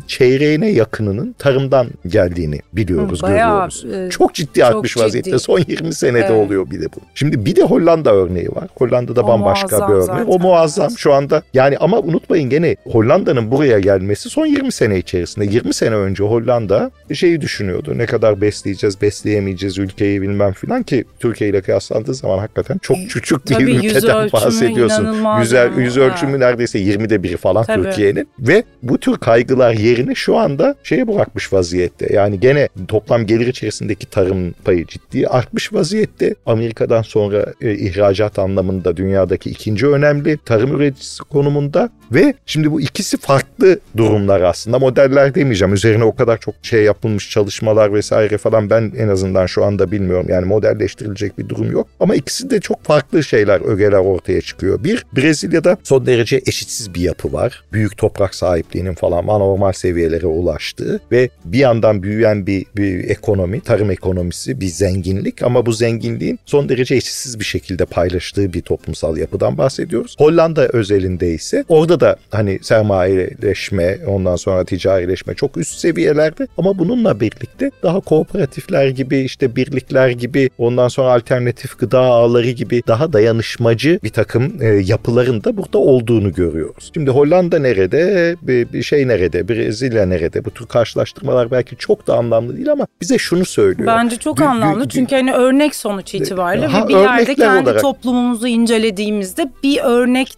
çeyreğine 0.07 0.71
yakınının 0.71 1.36
tarımdan 1.39 1.88
geldiğini 2.07 2.60
biliyoruz, 2.73 3.21
Bayağı, 3.23 3.69
görüyoruz. 3.69 4.07
E, 4.07 4.10
çok 4.10 4.34
ciddi 4.34 4.60
çok 4.60 4.67
artmış 4.67 4.93
ciddi. 4.93 5.03
vaziyette. 5.03 5.39
Son 5.39 5.60
20 5.67 5.93
senede 5.93 6.19
evet. 6.19 6.31
oluyor 6.31 6.71
bir 6.71 6.81
de 6.81 6.86
bu. 6.86 6.99
Şimdi 7.15 7.45
bir 7.45 7.55
de 7.55 7.63
Hollanda 7.63 8.13
örneği 8.13 8.49
var. 8.49 8.67
Hollanda'da 8.77 9.21
o 9.21 9.27
bambaşka 9.27 9.88
bir 9.88 9.93
örnek. 9.93 10.05
Zaten. 10.05 10.25
O 10.27 10.39
muazzam 10.39 10.91
şu 10.97 11.13
anda. 11.13 11.43
Yani 11.53 11.77
ama 11.77 11.99
unutmayın 11.99 12.49
gene 12.49 12.75
Hollanda'nın 12.84 13.51
buraya 13.51 13.79
gelmesi 13.79 14.29
son 14.29 14.45
20 14.45 14.71
sene 14.71 14.97
içerisinde. 14.97 15.45
20 15.45 15.73
sene 15.73 15.95
önce 15.95 16.23
Hollanda 16.23 16.91
şeyi 17.13 17.41
düşünüyordu. 17.41 17.97
Ne 17.97 18.05
kadar 18.05 18.41
besleyeceğiz, 18.41 19.01
besleyemeyeceğiz 19.01 19.77
ülkeyi 19.77 20.21
bilmem 20.21 20.53
filan 20.53 20.84
ki 20.84 21.05
Türkiye 21.19 21.49
ile 21.49 21.62
kıyaslandığı 21.62 22.13
zaman 22.13 22.38
hakikaten 22.38 22.77
çok 22.77 22.97
küçük 23.10 23.49
bir 23.49 23.53
Tabii 23.53 23.71
ülkeden 23.71 24.31
bahsediyorsun. 24.31 25.07
Yüz, 25.39 25.53
yüz 25.77 25.97
ölçümü 25.97 26.39
neredeyse 26.39 26.79
20'de 26.79 27.23
biri 27.23 27.38
falan 27.38 27.61
falan 27.63 27.84
Tabii. 27.84 27.89
Türkiye'nin 27.89 28.28
ve 28.39 28.63
bu 28.84 28.97
tür 28.97 29.17
kaygılar 29.17 29.74
yerini 29.74 30.15
şu 30.15 30.38
anda 30.38 30.76
şeye 30.84 31.08
bırakmış 31.08 31.54
vaziyette. 31.54 32.13
Yani 32.13 32.39
gene 32.39 32.69
toplam 32.88 33.26
gelir 33.26 33.47
içerisindeki 33.47 34.10
tarım 34.10 34.52
payı 34.52 34.86
ciddi 34.86 35.28
artmış 35.28 35.74
vaziyette. 35.74 36.36
Amerika'dan 36.45 37.02
sonra 37.02 37.45
e, 37.62 37.74
ihracat 37.74 38.39
anlamında 38.39 38.97
dünyadaki 38.97 39.50
ikinci 39.50 39.88
önemli 39.88 40.38
tarım 40.38 40.76
üreticisi 40.76 41.24
konumunda 41.24 41.89
ve 42.12 42.34
şimdi 42.45 42.71
bu 42.71 42.82
ikisi 42.82 43.17
farklı 43.17 43.80
durumlar 43.97 44.41
aslında. 44.41 44.80
Modeller 44.80 45.36
demeyeceğim. 45.36 45.74
Üzerine 45.74 46.04
o 46.04 46.15
kadar 46.15 46.38
çok 46.38 46.56
şey 46.62 46.84
yapılmış 46.84 47.30
çalışmalar 47.30 47.93
vesaire 47.93 48.38
falan 48.38 48.69
ben 48.69 48.91
en 48.97 49.08
azından 49.08 49.45
şu 49.45 49.65
anda 49.65 49.91
bilmiyorum. 49.91 50.26
Yani 50.30 50.45
modelleştirilecek 50.45 51.38
bir 51.38 51.50
durum 51.50 51.71
yok. 51.71 51.88
Ama 52.00 52.15
ikisi 52.15 52.50
de 52.50 52.60
çok 52.60 52.84
farklı 52.84 53.24
şeyler, 53.24 53.62
ögeler 53.62 53.97
ortaya 53.97 54.41
çıkıyor. 54.41 54.84
Bir, 54.84 55.06
Brezilya'da 55.15 55.78
son 55.84 56.06
derece 56.06 56.41
eşitsiz 56.45 56.95
bir 56.95 57.02
yapı 57.02 57.34
var 57.34 57.51
kadar 57.52 57.64
büyük 57.74 57.98
toprak 57.98 58.36
sahipliğinin 58.36 58.94
falan 58.94 59.28
anormal 59.28 59.72
seviyelere 59.72 60.28
ulaştığı 60.28 61.00
ve 61.12 61.30
bir 61.46 61.60
yandan 61.60 62.04
büyüyen 62.04 62.48
bir, 62.48 62.66
bir 62.76 63.10
ekonomi, 63.10 63.62
tarım 63.62 63.92
ekonomisi, 63.92 64.62
bir 64.62 64.68
zenginlik 64.68 65.44
ama 65.44 65.66
bu 65.66 65.74
zenginliğin 65.74 66.40
son 66.46 66.70
derece 66.70 66.96
eşsiz 66.96 67.40
bir 67.40 67.46
şekilde 67.46 67.86
paylaştığı 67.86 68.54
bir 68.54 68.62
toplumsal 68.62 69.18
yapıdan 69.18 69.58
bahsediyoruz. 69.58 70.16
Hollanda 70.18 70.68
özelinde 70.68 71.34
ise 71.34 71.64
orada 71.70 72.00
da 72.00 72.16
hani 72.32 72.60
sermayeleşme, 72.62 73.98
ondan 74.08 74.36
sonra 74.36 74.66
ticarileşme 74.66 75.34
çok 75.34 75.58
üst 75.58 75.80
seviyelerde 75.80 76.48
ama 76.58 76.80
bununla 76.80 77.20
birlikte 77.20 77.72
daha 77.84 78.00
kooperatifler 78.00 78.88
gibi 78.88 79.20
işte 79.20 79.56
birlikler 79.56 80.10
gibi 80.10 80.50
ondan 80.58 80.88
sonra 80.88 81.14
alternatif 81.14 81.80
gıda 81.80 82.00
ağları 82.00 82.52
gibi 82.52 82.82
daha 82.88 83.14
dayanışmacı 83.14 84.00
bir 84.04 84.10
takım 84.10 84.62
e, 84.62 84.68
yapıların 84.68 85.44
da 85.44 85.58
burada 85.58 85.78
olduğunu 85.78 86.34
görüyoruz. 86.34 86.92
Şimdi 86.94 87.12
Hollanda 87.12 87.40
nerede, 87.49 88.36
bir, 88.41 88.73
bir 88.73 88.84
şey 88.84 89.08
nerede, 89.08 89.47
Brezilya 89.47 90.06
nerede? 90.06 90.45
Bu 90.45 90.51
tür 90.51 90.65
karşılaştırmalar 90.65 91.51
belki 91.51 91.75
çok 91.75 92.08
da 92.08 92.15
anlamlı 92.15 92.58
değil 92.58 92.71
ama 92.71 92.88
bize 93.01 93.17
şunu 93.17 93.45
söylüyor. 93.45 93.88
Bence 93.88 94.17
çok 94.17 94.38
bir, 94.38 94.43
anlamlı 94.43 94.84
bir, 94.84 94.89
çünkü 94.89 95.15
hani 95.15 95.34
örnek 95.34 95.75
sonuç 95.75 96.13
itibariyle 96.13 96.65
ha, 96.65 96.84
ve 96.84 96.88
bir 96.88 96.93
yerde 96.93 97.36
kendi 97.36 97.69
olarak. 97.69 97.82
toplumumuzu 97.82 98.47
incelediğimizde 98.47 99.51
bir 99.63 99.80
örnek 99.84 100.34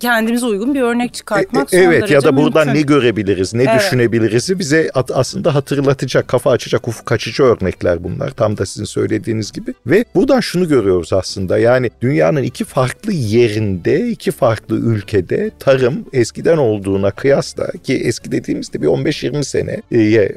kendimize 0.00 0.46
uygun 0.46 0.74
bir 0.74 0.82
örnek 0.82 1.14
çıkartmak 1.14 1.74
e, 1.74 1.76
e, 1.76 1.80
Evet 1.80 2.10
ya 2.10 2.22
da 2.22 2.36
buradan 2.36 2.66
mümkün. 2.66 2.80
ne 2.80 2.82
görebiliriz, 2.82 3.54
ne 3.54 3.62
evet. 3.62 3.80
düşünebiliriz 3.80 4.58
bize 4.58 4.90
aslında 4.94 5.54
hatırlatacak, 5.54 6.28
kafa 6.28 6.50
açacak, 6.50 6.88
ufuk 6.88 7.12
açıcı 7.12 7.42
örnekler 7.42 8.04
bunlar. 8.04 8.30
Tam 8.30 8.58
da 8.58 8.66
sizin 8.66 8.84
söylediğiniz 8.84 9.52
gibi. 9.52 9.74
Ve 9.86 10.04
buradan 10.14 10.40
şunu 10.40 10.68
görüyoruz 10.68 11.12
aslında. 11.12 11.58
Yani 11.58 11.90
dünyanın 12.02 12.42
iki 12.42 12.64
farklı 12.64 13.12
yerinde, 13.12 14.08
iki 14.08 14.30
farklı 14.30 14.76
ülkede 14.76 15.50
tarım 15.58 16.04
eskiden 16.42 16.58
olduğuna 16.58 17.10
kıyasla 17.10 17.70
ki 17.84 17.94
eski 18.04 18.32
dediğimizde 18.32 18.82
bir 18.82 18.86
15-20 18.86 19.44
sene 19.44 19.82